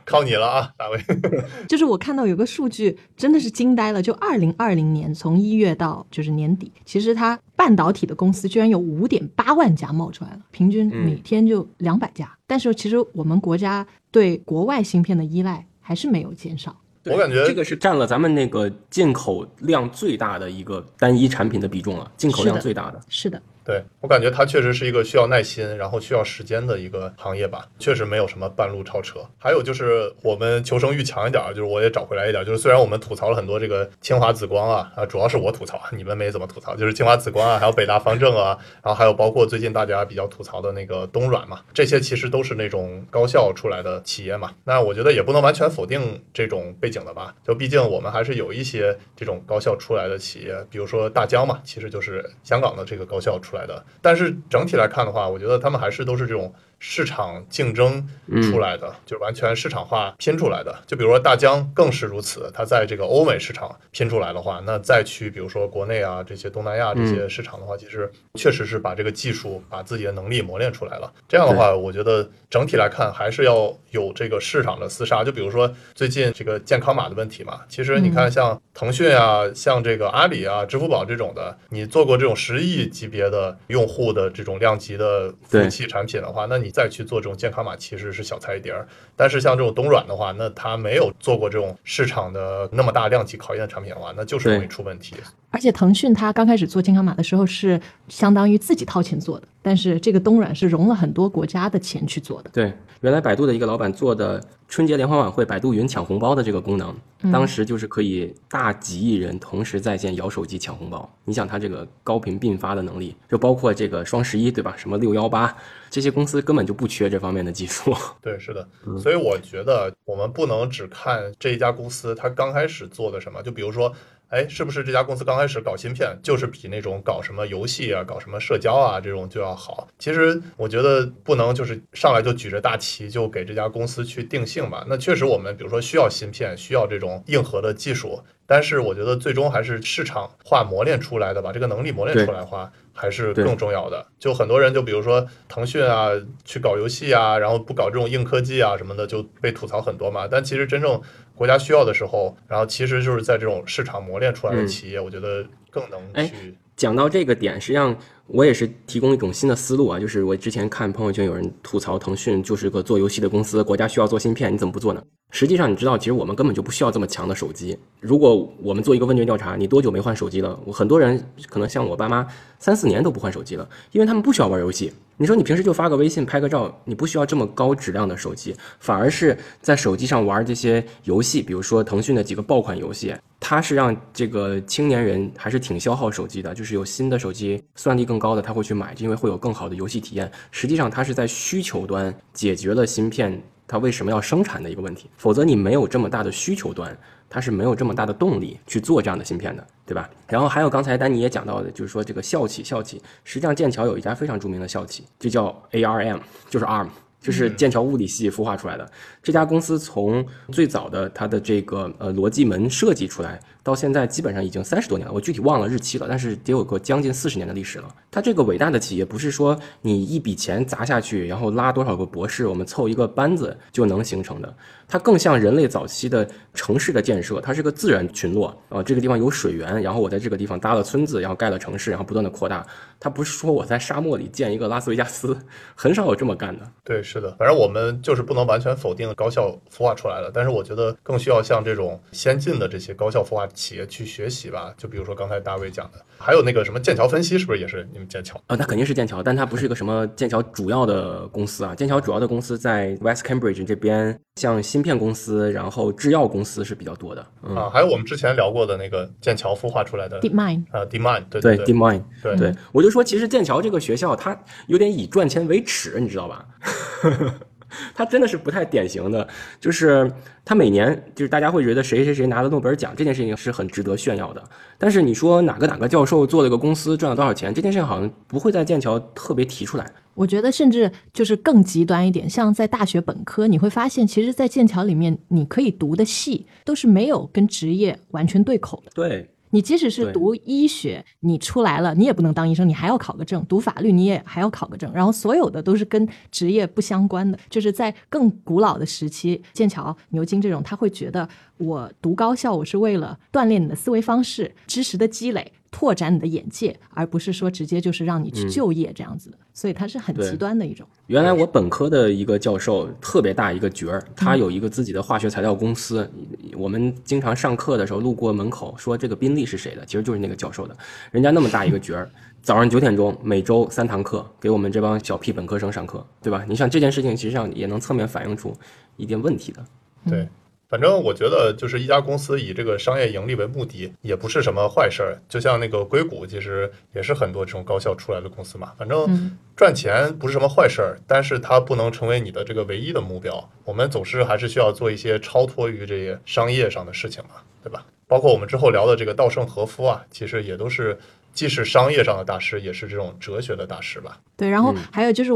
[0.07, 0.99] 靠你了啊，大卫。
[1.69, 12.31] 就是我看到有个数据，真的是惊呆了，就二零二零年从一月到就是年底，其实它半导体的公司居然有五点八万家冒出来了，平均每天就两百家。
[12.47, 15.67] 但是其实我们国家对国外芯片的依赖。
[15.89, 16.75] 还是没有减少，
[17.05, 23.41] 我感觉这个是占了咱们那个进口量最大的一个单一产品的比重了，进口量最大的是的。
[23.67, 29.19] 对我感觉它确实是一个需要耐心，然后需要时间的一个行业吧，确实没有什么半路超车。
[29.37, 44.53] 还有就是我们求生欲强一点，就是我也找回来一点，就是虽然我们吐槽了很多这个清华紫光啊啊，主要是我吐槽，你们没怎么吐槽，就是清华紫光啊，还有北大方正啊，然后还有包括最近大家比较吐槽的那个东软嘛，这些其实都是那种高校出来的企业嘛。
[44.63, 54.37] 那我觉得也不能完全否定这种背景的吧，就毕竟我们还是有一些这种高校出来的企业，比如说大疆嘛，其实就是香港的这个高校出来的，但是。
[54.49, 56.55] 整体来看的话，我觉得他们还是都是这种。
[56.79, 58.07] 市场竞争
[58.43, 60.79] 出来的，就是完全市场化拼出来的。
[60.87, 71.11] 就比如说大疆更是如此，它在这个欧美市场拼出来的话，那再去比如说国内啊这些东南亚这些市场的话，其实确实是把这个技术、把自己的能力磨练出来了。
[71.27, 75.25] 这样的话，我觉得整体来看还是要有这个市场的厮杀。
[75.25, 86.71] 就比如说最近这个健康码的问题嘛，其实你看像腾讯啊、像这个阿里啊、支付宝这种的，你做过这种十亿级别的用户的这种量级的服务器产品的话，那你。
[86.77, 88.87] 再去做这种健康码，其实是小菜一碟儿。
[89.17, 95.17] 但是像这种东软的话，那它没有做过这种市场的那么大量级考验的产品的话，那就是容易出问题。
[95.57, 102.51] 而且腾讯它刚开始做健康码的时候是相当于自己掏钱做的，但是这个东软是融了很多国家的钱去做的。
[102.53, 104.45] 对，原来百度的一个老板做的。
[104.69, 106.93] 春节联欢晚会，百度云抢红包的这个功能，
[107.33, 111.09] 当时就是可以大几亿人同时在线摇手机抢红包。
[111.25, 114.75] 你想，它这个高频并发的能力，就包括这个双十一，对吧？
[114.77, 115.57] 什么六幺八，
[115.89, 117.95] 这些公司根本就不缺这方面的技术。
[118.21, 118.69] 对，是的。
[118.99, 123.93] 所以我觉得我们不能只看这一家公司它刚开始做的什么，就比如说。
[124.29, 129.87] 哎，是不是这家公司刚开始搞芯片，就是比那种搞什么游戏啊、搞什么社交啊这种就要好？
[129.99, 134.85] 其实我觉得不能就是上来就举着大旗就给这家公司去定性吧。
[134.89, 144.05] 那确实我们比如说需要芯片，需要这种硬核的技术，但是我觉得最终还是市场化磨练出来的，吧这个能力磨练出来的话，还是更重要的。
[144.19, 146.11] 就很多人就比如说腾讯啊，
[146.45, 150.27] 去搞游戏啊，然后不搞这种硬科技啊什么的，就被吐槽很多嘛。
[150.29, 151.01] 但其实真正
[151.37, 157.61] 国家需要的时候，然后其实就是在这种市场磨练出来的企业，我觉得更能去讲到这个点。
[157.61, 165.03] 实际上，我也是提供一种新的思路啊，就是我之前看朋友圈有人吐槽腾讯就是个做游戏的公司，国家需要做芯片，你怎么不做呢？
[165.31, 167.77] 实际上，你知道，其实我们根本就不需要这么强的手机。
[168.01, 170.59] 如果我们做一个问卷调查，你多久没换手机了？
[170.65, 172.27] 我很多人可能像我爸妈，
[172.59, 174.93] 三四年都不换手机了，因为他们不需要玩游戏。
[175.19, 186.55] 你说你平时就发个微信、拍个照，你不需要这么高质量的手机，反而是在手机上玩这些游戏，比如说腾讯的几个爆款游戏，它是让这个青年人还是挺消耗手机的。
[186.55, 190.31] 就是有新的手机，算力更高的，他会去买，因为会有更好的游戏体验。
[190.51, 193.43] 实际上，它是在需求端解决了芯片。
[193.69, 195.11] 它为什么要生产的一个问题？
[195.17, 196.97] 否则你没有这么大的需求端，
[197.29, 200.09] 它是没有这么大的动力去做这样的芯片的，对吧？
[200.29, 206.89] 然后还有刚才丹尼也讲到的，就是说这个校企，校企实际上剑桥有一家非常著名的校企，就叫 ARM，就是 ARM。
[207.27, 208.89] 就是剑桥物理系孵化出来的
[209.21, 217.93] 这家公司，从最早的它的这个呃逻辑门设计出来，到现在基本上已经三十多年了，我具体忘了日期了，但是得有个将近四十年的历史了。
[218.13, 224.55] 它这个伟大的企业不是说你一笔钱砸下去，然后拉多少个博士，我们凑一个班子就能形成的。
[224.89, 232.65] 它更像人类早期的城市的建设，它是个自然群落啊，这个地方有水源，然后我在这个地方搭了村子，然后盖了城市，然后不断的扩大。
[233.01, 235.37] 它不是说我在沙漠里建一个拉斯维加斯，
[235.75, 236.71] 很少有这么干的。
[236.85, 244.73] 对，是的，反正我们就是不能完全否定高校孵化出来的，但是我觉得更需要向这种先进的这些高校孵化企业去学习吧。
[244.77, 248.41] 就比如说刚才大卫讲的，还有那个什么剑桥分析，是不是也是你们剑桥？
[248.47, 251.75] 啊，那肯定是剑桥，但它不是一个什么剑桥主要的公司啊。
[251.75, 254.19] 剑桥主要的公司在 West Cambridge 这边。
[254.37, 266.45] 像芯片公司，然后制药公司是比较多的啊，还有我们之前聊过的那个剑桥孵化出来的 DeepMind 啊，DeepMind 对对对，DeepMind 对对，我就说其实剑桥这个学校它有点以赚钱为耻，你知道吧？
[267.95, 269.27] 它真的是不太典型的，
[269.61, 270.11] 就是
[270.45, 274.43] 他每年就是大家会觉得谁谁谁拿了诺贝尔奖这件事情是很值得炫耀的，
[274.79, 279.87] 但是你说哪个哪个教授做了个公司赚了多少钱，这件事情好像不会在剑桥特别提出来。
[280.15, 288.91] 我觉得甚至就是更极端一点，像在大学本科，你会发现，其实，在剑桥里面，你可以读的系都是没有跟职业完全对口的。
[288.95, 294.93] 对，你即使是读医学，你出来了，你也不能当医生，你还要考个证；读法律，你也还要考个证。
[294.93, 297.39] 然后，所有的都是跟职业不相关的。
[297.49, 301.29] 就是在更古老的时期，剑桥、牛津这种，他会觉得
[301.59, 305.53] 我读高校，我是为了锻炼你的思维方式、知识的积累。
[305.77, 310.87] 拓展你的眼界，而不是说直接就是让你去就业这样子的，所以它是很极端的一种。
[311.09, 316.11] 原来我本科的一个教授特别大一个角儿，他有一个自己的化学材料公司。
[316.57, 320.75] 我们经常上课的时候路过门口，说这个宾利是谁的，其实就是那个教授的。
[321.11, 322.11] 人家那么大一个角儿，
[322.41, 326.43] 早上九点钟每周三堂课给我们这帮小屁本科生上课，对吧？
[326.49, 328.57] 你想这件事情，其实上也能侧面反映出
[328.97, 329.63] 一点问题的。
[330.09, 330.27] 对。
[330.69, 335.19] 反正我觉得，就是一家公司以这个商业盈利为目的，也不是什么坏事儿。
[335.29, 338.73] 就像那个硅谷，其实也是很多这种高校出来的公司嘛。
[338.77, 343.49] 反正赚钱不是什么坏事儿，但是它不能成为你的这个唯一的目标。
[343.65, 347.87] 我们总是还是需要做一些超脱于这些商业上的事情嘛，对吧？
[348.09, 350.99] 包括我们之后聊的这个稻盛和夫啊，其实也都是。
[351.37, 354.19] 既是商业上的大师，也是这种哲学的大师吧。
[354.37, 355.31] 对，然后还有就是，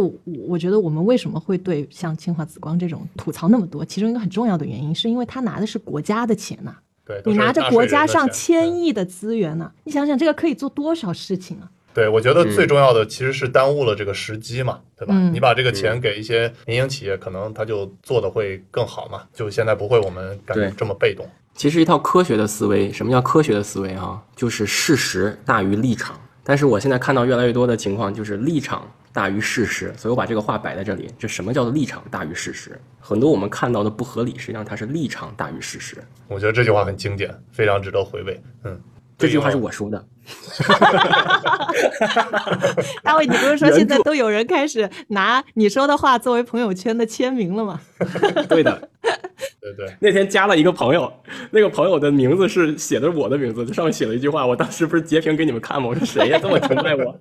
[0.49, 3.85] 我觉得我们为什么会对像清华紫光这种吐槽那么多？
[3.85, 6.75] 其中一个很重要的原因，是因为他拿的是国家的钱呐。
[7.05, 11.71] 对，你拿着国家上千亿的资源呢，你想想这个可以做多少事情啊？
[11.93, 15.15] 对，我觉得最重要的其实是耽误了这个时机嘛，对吧？
[15.33, 19.25] 你把这个钱给一些民营企业，可能他就做的会更好嘛。
[19.35, 21.29] 就现在不会我们感觉这么被动。
[21.55, 24.21] 其实一套科学的思维，什么叫科学的思维啊？
[24.35, 26.19] 就是事实大于立场。
[26.43, 29.93] 但是我现在看到越来越多的情况，就是立场大于事实。
[29.97, 32.81] 所以我把这个话摆在这里，这什么叫做立场大于事实？
[32.99, 36.03] 很多我们看到的不合理，实际上它是立场大于事实。
[36.29, 38.43] 我觉得这句话很经典，非常值得回味。
[38.65, 38.81] 嗯，
[39.19, 40.05] 这句话是我说的。
[43.03, 47.81] 大卫，你不是说现在都有人开始拿你说的话作为朋友圈的签名了吗？
[48.49, 48.89] 对的。
[49.61, 51.13] 对对，那天加了一个朋友，
[51.51, 55.89] 那个朋友的名字是写的我的名字，上面写了一句话，我当时不是截屏给你们看吗？
[55.89, 57.21] 我说谁呀，这么崇拜我？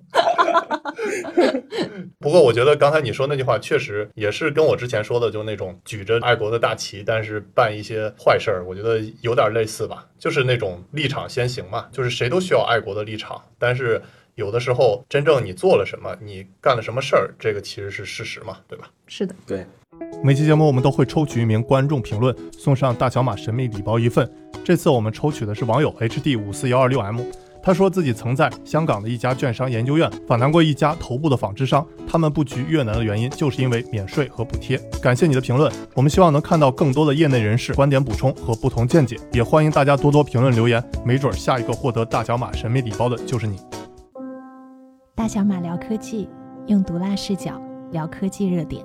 [2.18, 14.00] 不过我觉得刚才你说那句话确实也是跟我之前说的，就那种举着爱国的大旗，但是办一些坏事儿，我觉得有点类似吧，就是那种立场先行嘛，就是谁都需要爱国的立场，但是
[14.34, 18.90] 有的时候真正你做了什么，你干了什么事儿，这个其实是事实嘛，对吧？
[19.06, 19.64] 是的，对。
[20.22, 24.30] 每期节目我们都会抽取一名观众评论，送上大小马神秘礼包一份。
[24.62, 27.22] 这次我们抽取的是网友 HD 五四幺二六 M，
[27.62, 34.76] 他说自己曾在香港的一家券商研究院访谈过一家头部的纺织商，他们布局越南的原因就是因为免税和补贴。
[35.00, 43.56] 感谢你的评论，我们希望能看到更多的业内人士观点补充和不同见解，也欢迎大家多多评论留言，没准下一个获得大小马神秘礼包的就是你。
[45.14, 46.28] 大小马聊科技，
[46.66, 47.58] 用毒辣视角
[47.90, 48.84] 聊科技热点。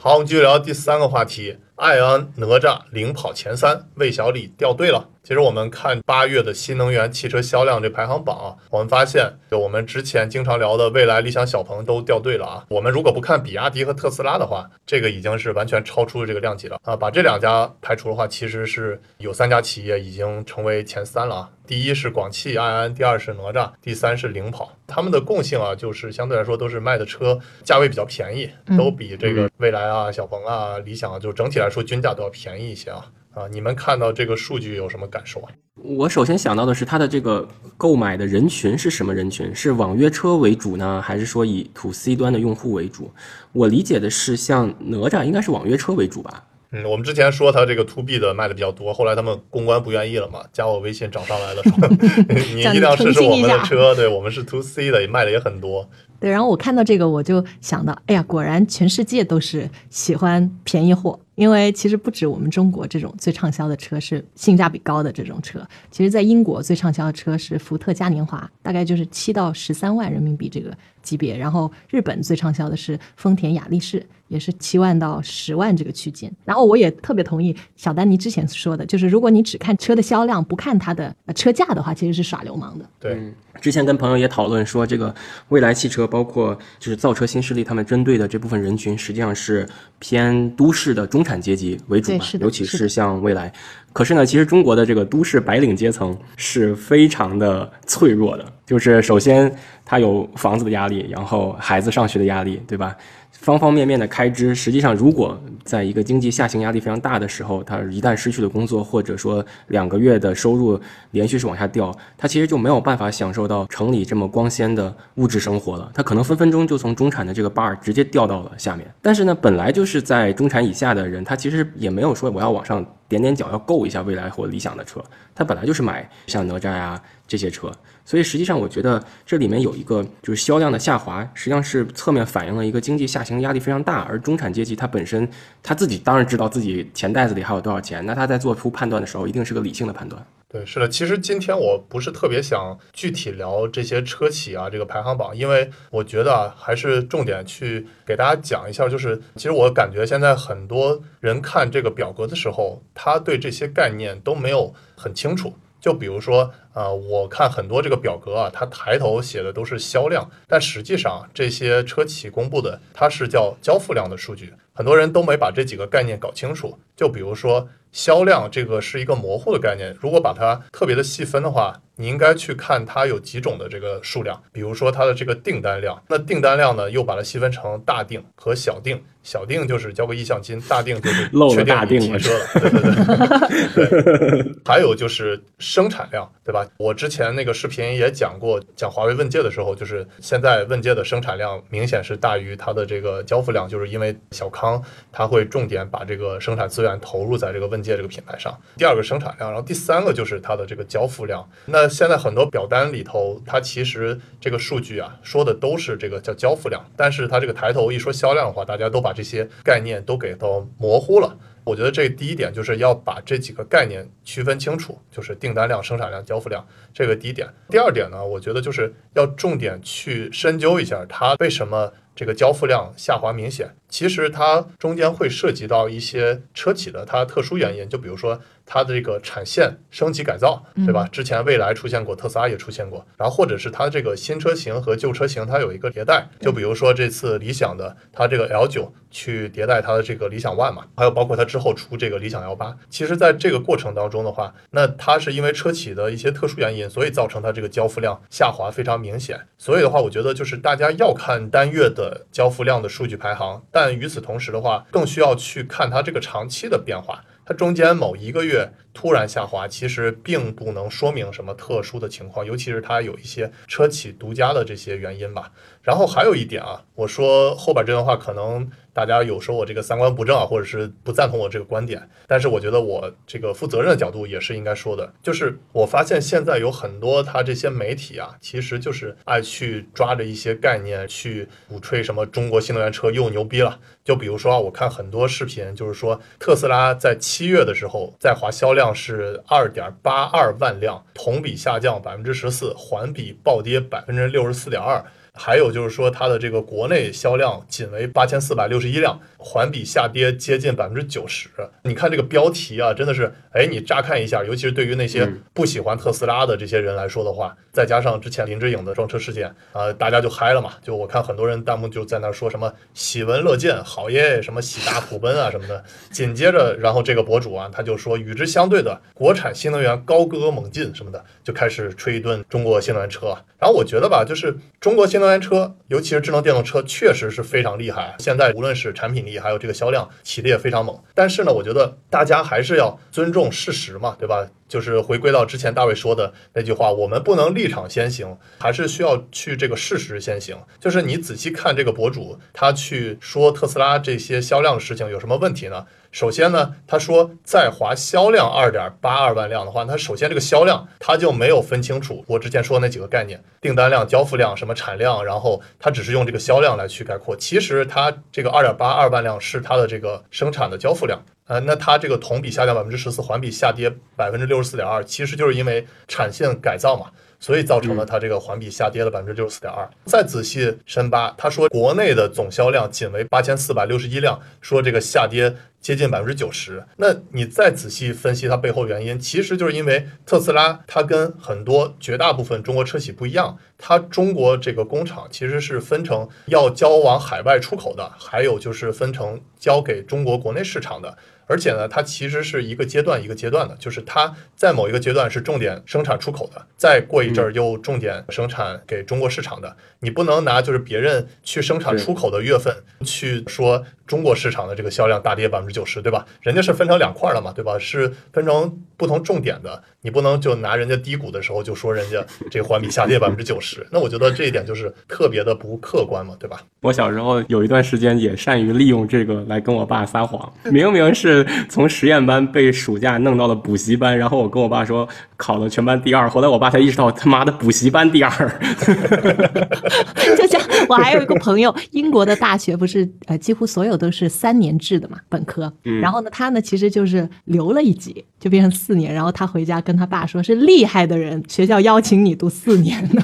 [0.00, 5.08] 好，我们继续聊第三个话题，爱安哪吒领跑前三，魏小李掉队了。
[5.22, 12.64] 其实我们看八月的新能源汽车销量这排行榜啊，我们发现就我们之前经常聊的蔚来、理想、小鹏都掉队了啊。
[12.70, 16.96] 我们如果不看比亚迪和特斯拉的话，这个已经是完全超出了这个量级了啊。
[16.96, 21.50] 把这两家排除的话，其实是有三家企业已经成为前三了啊。
[21.66, 24.72] 第一是广汽、埃安，第二是哪吒，第三是领跑。
[24.86, 33.04] 他们的共性啊，就是相对来说都是卖的车价位比较便宜，都比这个蔚来啊、小鹏啊、理想啊，就整体来说均价都要便宜一些啊。
[33.34, 35.48] 啊，你们看到这个数据有什么感受啊？
[35.76, 37.46] 我首先想到的是它的这个
[37.76, 39.54] 购买的人群是什么人群？
[39.54, 43.12] 是网约车为主呢，还是说以 to C 端的用户为主？
[43.52, 46.42] 我理解的是，像哪吒应该是网约车为主吧？
[46.72, 51.88] 嗯，我们之前说它这个 to B 的卖的比较多，后来他们公关不愿意了嘛，加我微信找上来了，说
[52.54, 55.88] 你一定要试试我们的车，对我们是 to C 的，卖的也很多。
[56.20, 76.30] 对，然后我看到这个，我就想到，哎呀，果然全世界都是喜欢便宜货，因为其实不止我们中国这种最畅销的车是性价比高的这种车，其实在英国最畅销的车是福特嘉年华，大概就是七到十三万人民币这个级别，然后日本最畅销的是丰田雅力士，也是七万到十万这个区间。
[76.44, 82.84] 然后我也特别同意小丹尼之前说的，就是如果你只看车的销量，不看它的呃车价的话，其实是耍流氓的。
[82.98, 85.14] 对，嗯，之前跟朋友也讨论说，这个
[85.50, 93.52] 未来汽车包括就是造车新势力，他们针对的这部分人群实际上是偏都市的中产阶级为主对嘛，尤其是像未来。
[93.92, 99.52] 可是呢，其实中国的这个都市白领阶层是非常的脆弱的，就是首先
[99.84, 102.96] 他有房子的压力，然后孩子上学的压力，对吧？
[103.40, 110.78] 方方面面的开支，实际上如果在一个经济下行压力非常大的时候，他一旦失去了工作，或者说两个月的收入
[111.12, 115.90] 连续是往下掉，他其实就没有办法享受到城里这么光鲜的物质生活了。
[115.94, 118.86] 他可能分分钟就从中产的这个 bar 直接掉到了下面。
[119.00, 125.02] 但是呢，本来就是在中产以下的人，他其实也没有说我要往上点点脚要够一下未来或理想的车，
[125.34, 127.72] 他本来就是买像哪吒呀这些车。
[128.04, 135.28] 所以实际上，我觉得这里面有一个就是销量的下滑，实际上是侧面反映了一个经济下行压力非常大，而中产阶级他本身
[135.62, 140.24] 他自己当然知道自己钱袋子里还有多少钱，那他在做出判断的时候，一定是个理性的判断。
[140.50, 140.88] 对，是的。
[140.88, 155.52] 其实今天我不是特别想具体聊这些车企啊这个排行榜，因为我觉得啊，还是重点去给大家讲一下，就是其实我感觉现在很多人看这个表格的时候，他对这些概念都没有很清楚。
[155.80, 166.76] 就比如说，呃，我看很多这个表格啊，它抬头写的都是销量，但实际上这些车企公布的它是叫交付量的数据，很多人都没把这几个概念搞清楚。
[166.96, 184.42] 就比如说销量这个是一个模糊的概念，如果把它特别的细分的话，你应该去看它有几种的这个数量，比如说它的这个订单量，那订单量呢又把它细分成大订和小订，小订就是交个意向金，大订就是 确定提车了， 对对对。
[184.42, 186.64] 对，还有就是生产量，对吧？
[186.76, 194.80] 我之前那个视频也讲过，讲华为问界的时候，就是现在问界的生产量明显是大于它的这个交付量，就是因为小康
[195.10, 198.56] 它会重点把这个生产资源投入在这个问界这个品牌上。
[198.76, 201.48] 第二个生产量，然后第三个就是它的这个交付量。
[201.66, 211.36] 那现在很多表单里头，它其实这个数据啊说的都是这个叫交付量，但是它这个抬头一说销量的话，大家都把这些概念都给到模糊了。
[211.64, 217.46] 我觉得这第一点就是要把这几个概念区分清楚，就是订单量、生产量、交付量，这个第一点。
[217.68, 223.68] 第二点呢，我觉得就是要重点去深究一下它为什么这个交付量下滑明显。
[223.88, 231.08] 其实它中间会涉及到一些车企的它特殊原因，就比如说它的这个产线升级改造，对吧？
[231.10, 249.40] 之前蔚来出现过，特斯拉也出现过，然后或者是它这个新车型和旧车型它有一个迭代，就比如说这次理想的它这个 L 九去迭代它的这个理想 ONE 嘛，还有包括它之后出这个理想 L 八，其实在这个过程当中的话，那它是因为车企的一些特殊原因，所以造成它这个交付量下滑非常明显。
[249.56, 257.24] 所以的话，我觉得就是大家要看单月的交付量的数据排行，但与此同时的话，更需要去看它这个长期的变化。
[257.46, 265.52] 它中间某一个月突然下滑，其实并不能说明什么特殊的情况，尤其是它有一些车企独家的这些原因吧。
[265.80, 268.68] 然后还有一点啊，我说后边这段话可能
[268.98, 283.78] 大家有说我这个三观不正啊，或者是不赞同我这个观点，但是我觉得我这个负责任的角度也是应该说的，就是我发现现在有很多他这些媒体啊，其实就是爱去抓着一些概念去鼓吹什么中国新能源车又牛逼了。
[284.02, 295.04] 就比如说啊，我看很多视频，就是说特斯拉在七月的时候在华销量是二点八二万辆，同比下降百分之十四，环比暴跌百分之六十四点二。
[295.38, 301.48] 还有就是说，它的这个国内销量仅为八千四百六十一辆，环比下跌接近百分之九十。
[301.84, 310.72] 你看这个标题啊，真的是，哎，你乍看一下，尤其是对于那些不喜欢特斯拉的这些人来说的话，再加上之前林志颖的撞车事件，啊，大家就嗨了嘛。
[310.82, 315.84] 就我看很多人弹幕就在那说什么喜闻乐见，好耶，什么喜大普奔啊什么的。
[316.10, 323.36] 紧接着，然后这个博主啊，他就说与之相对的国产新能源高歌猛进什么的，就开始吹一顿中国新能源车。
[323.60, 328.14] 然后我觉得吧，就是中国新能源车，尤其是智能电动车，确实是非常厉害。
[328.18, 330.98] 现在无论是产品力，还有这个销量，起的也非常猛。
[331.14, 334.46] 但是呢，我觉得大家还是要尊重事实嘛，对吧？
[334.68, 340.54] 就是回归到之前大卫说的那句话，我们不能立场先行，还是需要去这个事实先行。
[340.78, 345.86] 就是你仔细看这个博主，他去说特斯拉这些销量的事情有什么问题呢？
[346.10, 357.36] 首先呢，他说在华销量二点八二万辆的话，他首先这个销量他就没有分清楚我之前说的那几个概念，订单量、交付量、什么产量，然后他只是用这个销量来去概括。
[357.36, 361.22] 其实他这个二点八二万辆是他的这个生产的交付量。
[361.46, 367.06] 呃，那它这个同比下降百分之十四，环比下跌百分之六十四点二，其实就是因为产线改造嘛，
[367.40, 369.88] 所以造成了它这个环比下跌了百分之六十四点二。
[370.04, 376.84] 再仔细深扒，他说国内的总销量仅为八千四百六十一辆，说这个下跌接近百分之九十。
[376.96, 391.16] 那你再仔细分析它背后原因，其实就是因为特斯拉它跟很多绝大部分中国车企不一样，它中国这个工厂其实是分成要交往海外出口的，还有就是分成交给中国国内市场的。
[391.48, 399.74] 而且呢，它其实是一个阶段一个阶段的，就是它在某一个阶段是重点生产出口的，再过一阵儿又重点生产给中国市场的。
[400.00, 402.74] 你不能拿就是别人去生产出口的月份
[403.04, 406.24] 去说中国市场的这个销量大跌百分之九十，对吧？
[406.40, 407.78] 人家是分成两块了嘛，对吧？
[407.78, 416.62] 是分成不同重点的，你不能就拿人家低谷的时候就说人家这个环比下跌百分之九十，那我觉得这一点就是特别的不客观嘛，对吧？
[416.80, 425.06] 我小时候有一段时间也善于利用这个来跟我爸撒谎，明明是从实验班被暑假弄到了补习班，然后我跟我爸说
[425.38, 428.30] 考了全班第二，后来我爸才意识到他妈的补习班第二。
[430.36, 435.72] 就像我还有一个朋友，英国的大学不是呃几乎所有都是三年制的嘛，本科。
[436.02, 439.14] 然后呢，他呢其实就是留了一级，就变成四年。
[439.14, 443.08] 然后他回家跟他爸说，是厉害的人，学校邀请你读四年。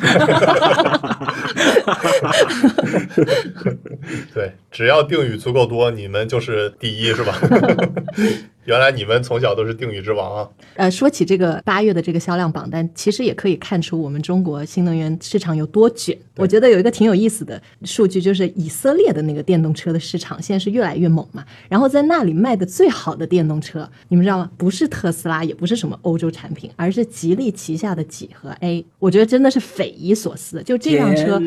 [4.33, 7.35] 对，只要定语足够多，你们就是第一，是吧？
[8.65, 10.49] 原来你们从小都是定语之王啊！
[10.77, 16.17] 呃，说起这个八月的这个销量榜单，其实也可以看出我们中国新能源市场有多卷。
[16.37, 21.45] 我觉得有一个挺有意思的数据，就是以色列的那个电动车的市场现在是越来越猛嘛。
[21.69, 24.51] 然后在那里卖的最好的电动车，你们知道吗？
[24.57, 28.85] 不是特斯拉，也不是什么欧洲产品，而是吉利旗下的几何 A。
[28.99, 31.41] 我觉得真的是匪夷所思，就这辆车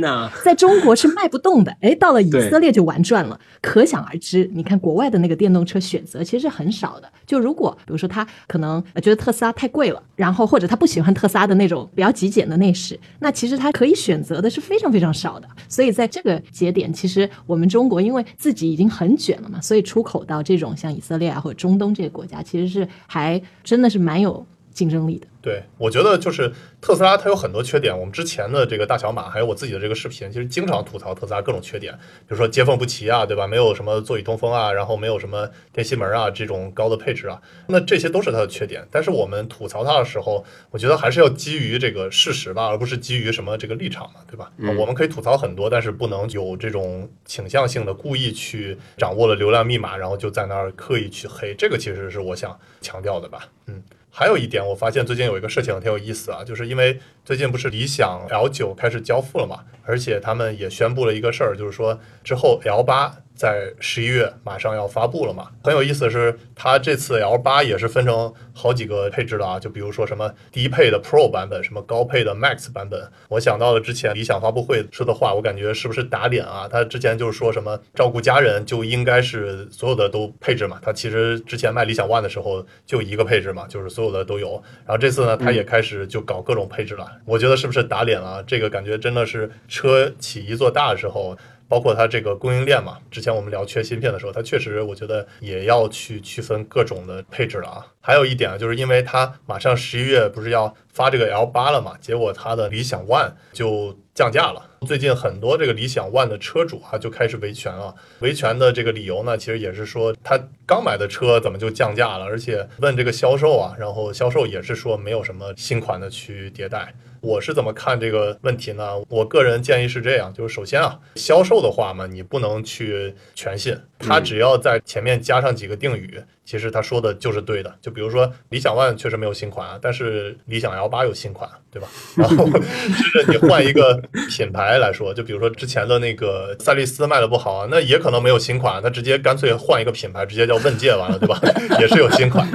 [0.44, 3.40] 在中国是卖不动的，哎，到了以色列就玩转了。
[3.62, 7.07] 可想而知，你看国外的那个电动车选择其实是很少的。
[7.26, 15.48] 就如果比如说他可能觉得特斯拉太贵了，然后或者他不喜欢特斯拉的那种比较极简的内饰，那其实他可以选择的是非常非常少的。
[15.68, 24.46] 所以在这个节点，其实我们中国因为自己已经很卷了嘛，所以出口到这种像以色列啊或者中东这些国家，其实是还真的是蛮有
[24.78, 25.26] 竞争力的。
[25.42, 26.52] 对，我觉得就是
[26.82, 27.98] 特斯拉它有很多缺点。
[27.98, 33.48] 我们之前的这个大小马，还有我自己的这个视频，其实经常吐槽特斯拉各种缺点，比如说接缝不齐啊，对吧？
[33.48, 38.86] 没有什么座椅通风啊，然后没有什么电吸门啊这种高的配置啊，那这些都是它的缺点。
[38.92, 44.52] 但是我们吐槽它的时候，我觉得还是要基于这个事实吧，而不是基于什么这个立场嘛，对吧？
[44.78, 53.82] 我们可以吐槽很多，但是不能有这种倾向性的故意去掌握了流量密码，然后就在那儿刻意去黑，这个其实是我想强调的吧，嗯。
[54.20, 65.48] 还有一点，我发现最近有一个事情挺有意思啊，就是因为最近不是理想 L 九开始交付了嘛，而且他们也宣布了一个事儿，就是说之后 L 八在十一月马上要发布了嘛。
[65.64, 73.00] 很有意思的是，它这次 L 八也是分成好几个配置的啊，就比如说什么低配的 Pro 版本，什么高配的 Max 版本。
[73.30, 76.68] 我想到了之前理想发布会说的话，我感觉是不是打脸啊？
[76.68, 84.62] 他之前就是说什么照顾家人就应该是所有的都配置嘛，他其实之前卖理想 ONE 的时候就一个配置嘛，就是所有的都有。
[84.86, 87.08] 然后这次呢，他也开始就搞各种配置了。
[87.24, 88.44] 我觉得是不是打脸了？
[88.48, 89.48] 这个感觉真的是
[89.78, 91.38] 车企一座大的时候。
[91.70, 92.98] 包括它这个供应链嘛。
[93.12, 97.86] 之前我们聊缺芯片的时候，它确实我觉得也要去区分各种的配置了啊。
[98.00, 104.64] 还有一点啊，就是因为它马上十一月不是要发这个 L 八了嘛，结果它的理想 ONE 就降价了。
[104.88, 116.94] 最近很多这个理想 ONE 的车主啊就开始维权了，维权的这个理由呢，其实也是说他刚买的车怎么就降价了，而且问这个销售啊，然后销售也是说没有什么新款的去迭代。
[117.22, 119.00] 我是怎么看这个问题呢？
[119.10, 127.74] 我个人建议是这样，就是首先啊，销售的话嘛，你不能去全信，他只要在前面加上几个定语，其实他说的就是对的。
[127.82, 131.88] 就比如说理想 ONE 确实没有新款啊，但是理想 L 八有新款，对吧？
[132.16, 141.40] 然后 就是你换一个品牌来说，就比如说之前的那个赛力斯卖的不好啊，那也可能没有新款，他直接干脆换一个品牌，直接叫问界完了，对吧？
[141.80, 142.48] 也是有新款。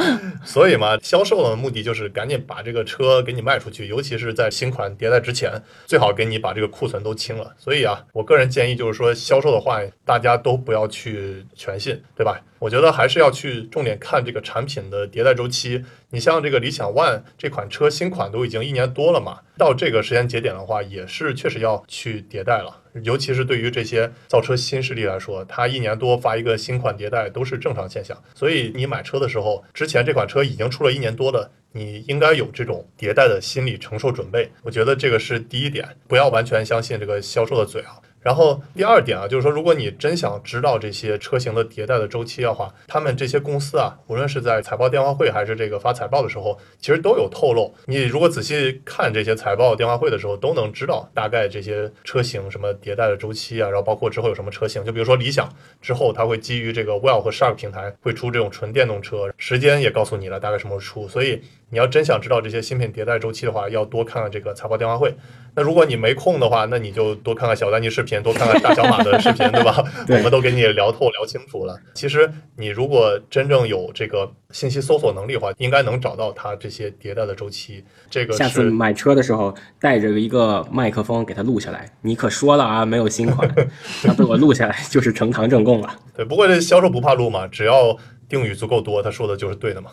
[0.45, 5.53] 所以嘛，销售的目的就是赶紧把这个车给你卖出去，尤其是在新款迭代之前，
[5.87, 7.55] 最好给你把这个库存都清了。
[7.57, 12.41] 所以啊，我个人建议就是说，销售的话，大家都不要去全信，对吧？
[12.59, 15.85] 我觉得还是要去重点看这个产品的迭代周期。
[16.11, 22.81] 你像这个理想 ONE 这款车，新款都已经一年多了嘛，到这个时间节点的话，也是确实要去迭代了。
[23.03, 28.17] 尤其是对于这些造车新势力来说，它一年多发一个新款迭代都是正常现象。
[28.35, 34.51] 所以你买车的时候，之前这款车已经出了一年多了，你应该有这种迭代的心理承受准备。
[34.63, 37.99] 我觉得这个是第一点，不要完全相信这个销售的嘴啊。
[38.23, 47.75] 然后第二点啊，就是说，如果你真想知道这些车型的迭代的周期的话，他们这些公司啊，无论是在财报电话会还是这个发财报的时候，其实都有透露。
[47.87, 54.85] 你如果仔细看这些财报电话会的时候，都能知道大概这些车型什么迭代的周期啊，然后包括之后有什么车型。
[54.85, 55.49] 就比如说理想
[55.81, 61.09] 之后，它会基于这个 Well 和 Shark 平台会出这种纯电动车，时间也告诉你了，大概什么时候出。
[61.09, 61.43] 所以
[61.73, 65.17] 你要真想知道这些芯片迭代周期的话，要多看看这个财报电话会。
[65.55, 69.83] 那如果你没空的话，那你就多看看小丹尼视频，多看看大小马的视频，对吧？
[70.07, 71.75] 我们都给你聊透聊清楚了。
[71.95, 77.83] 其实你如果真正有这个信息搜索能力的话，应该能找到它这些迭代的周期。
[78.11, 83.51] 这个下次买车的时候带着一个麦克风给它录下来，你可说了啊，没有新款，
[84.05, 85.89] 那被我录下来就是呈堂证供了。
[86.15, 87.97] 对，不过这销售不怕录嘛，只要
[88.29, 89.93] 定语足够多，他说的就是对的嘛。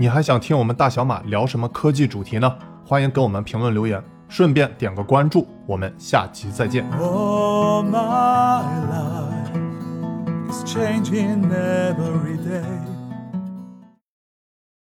[0.00, 2.54] 你还想听我们大小马聊什么科技主题呢？
[2.86, 6.88] 欢迎给我们评论留言，顺便点个关注，我们下期再见。
[10.64, 12.97] Changing every day.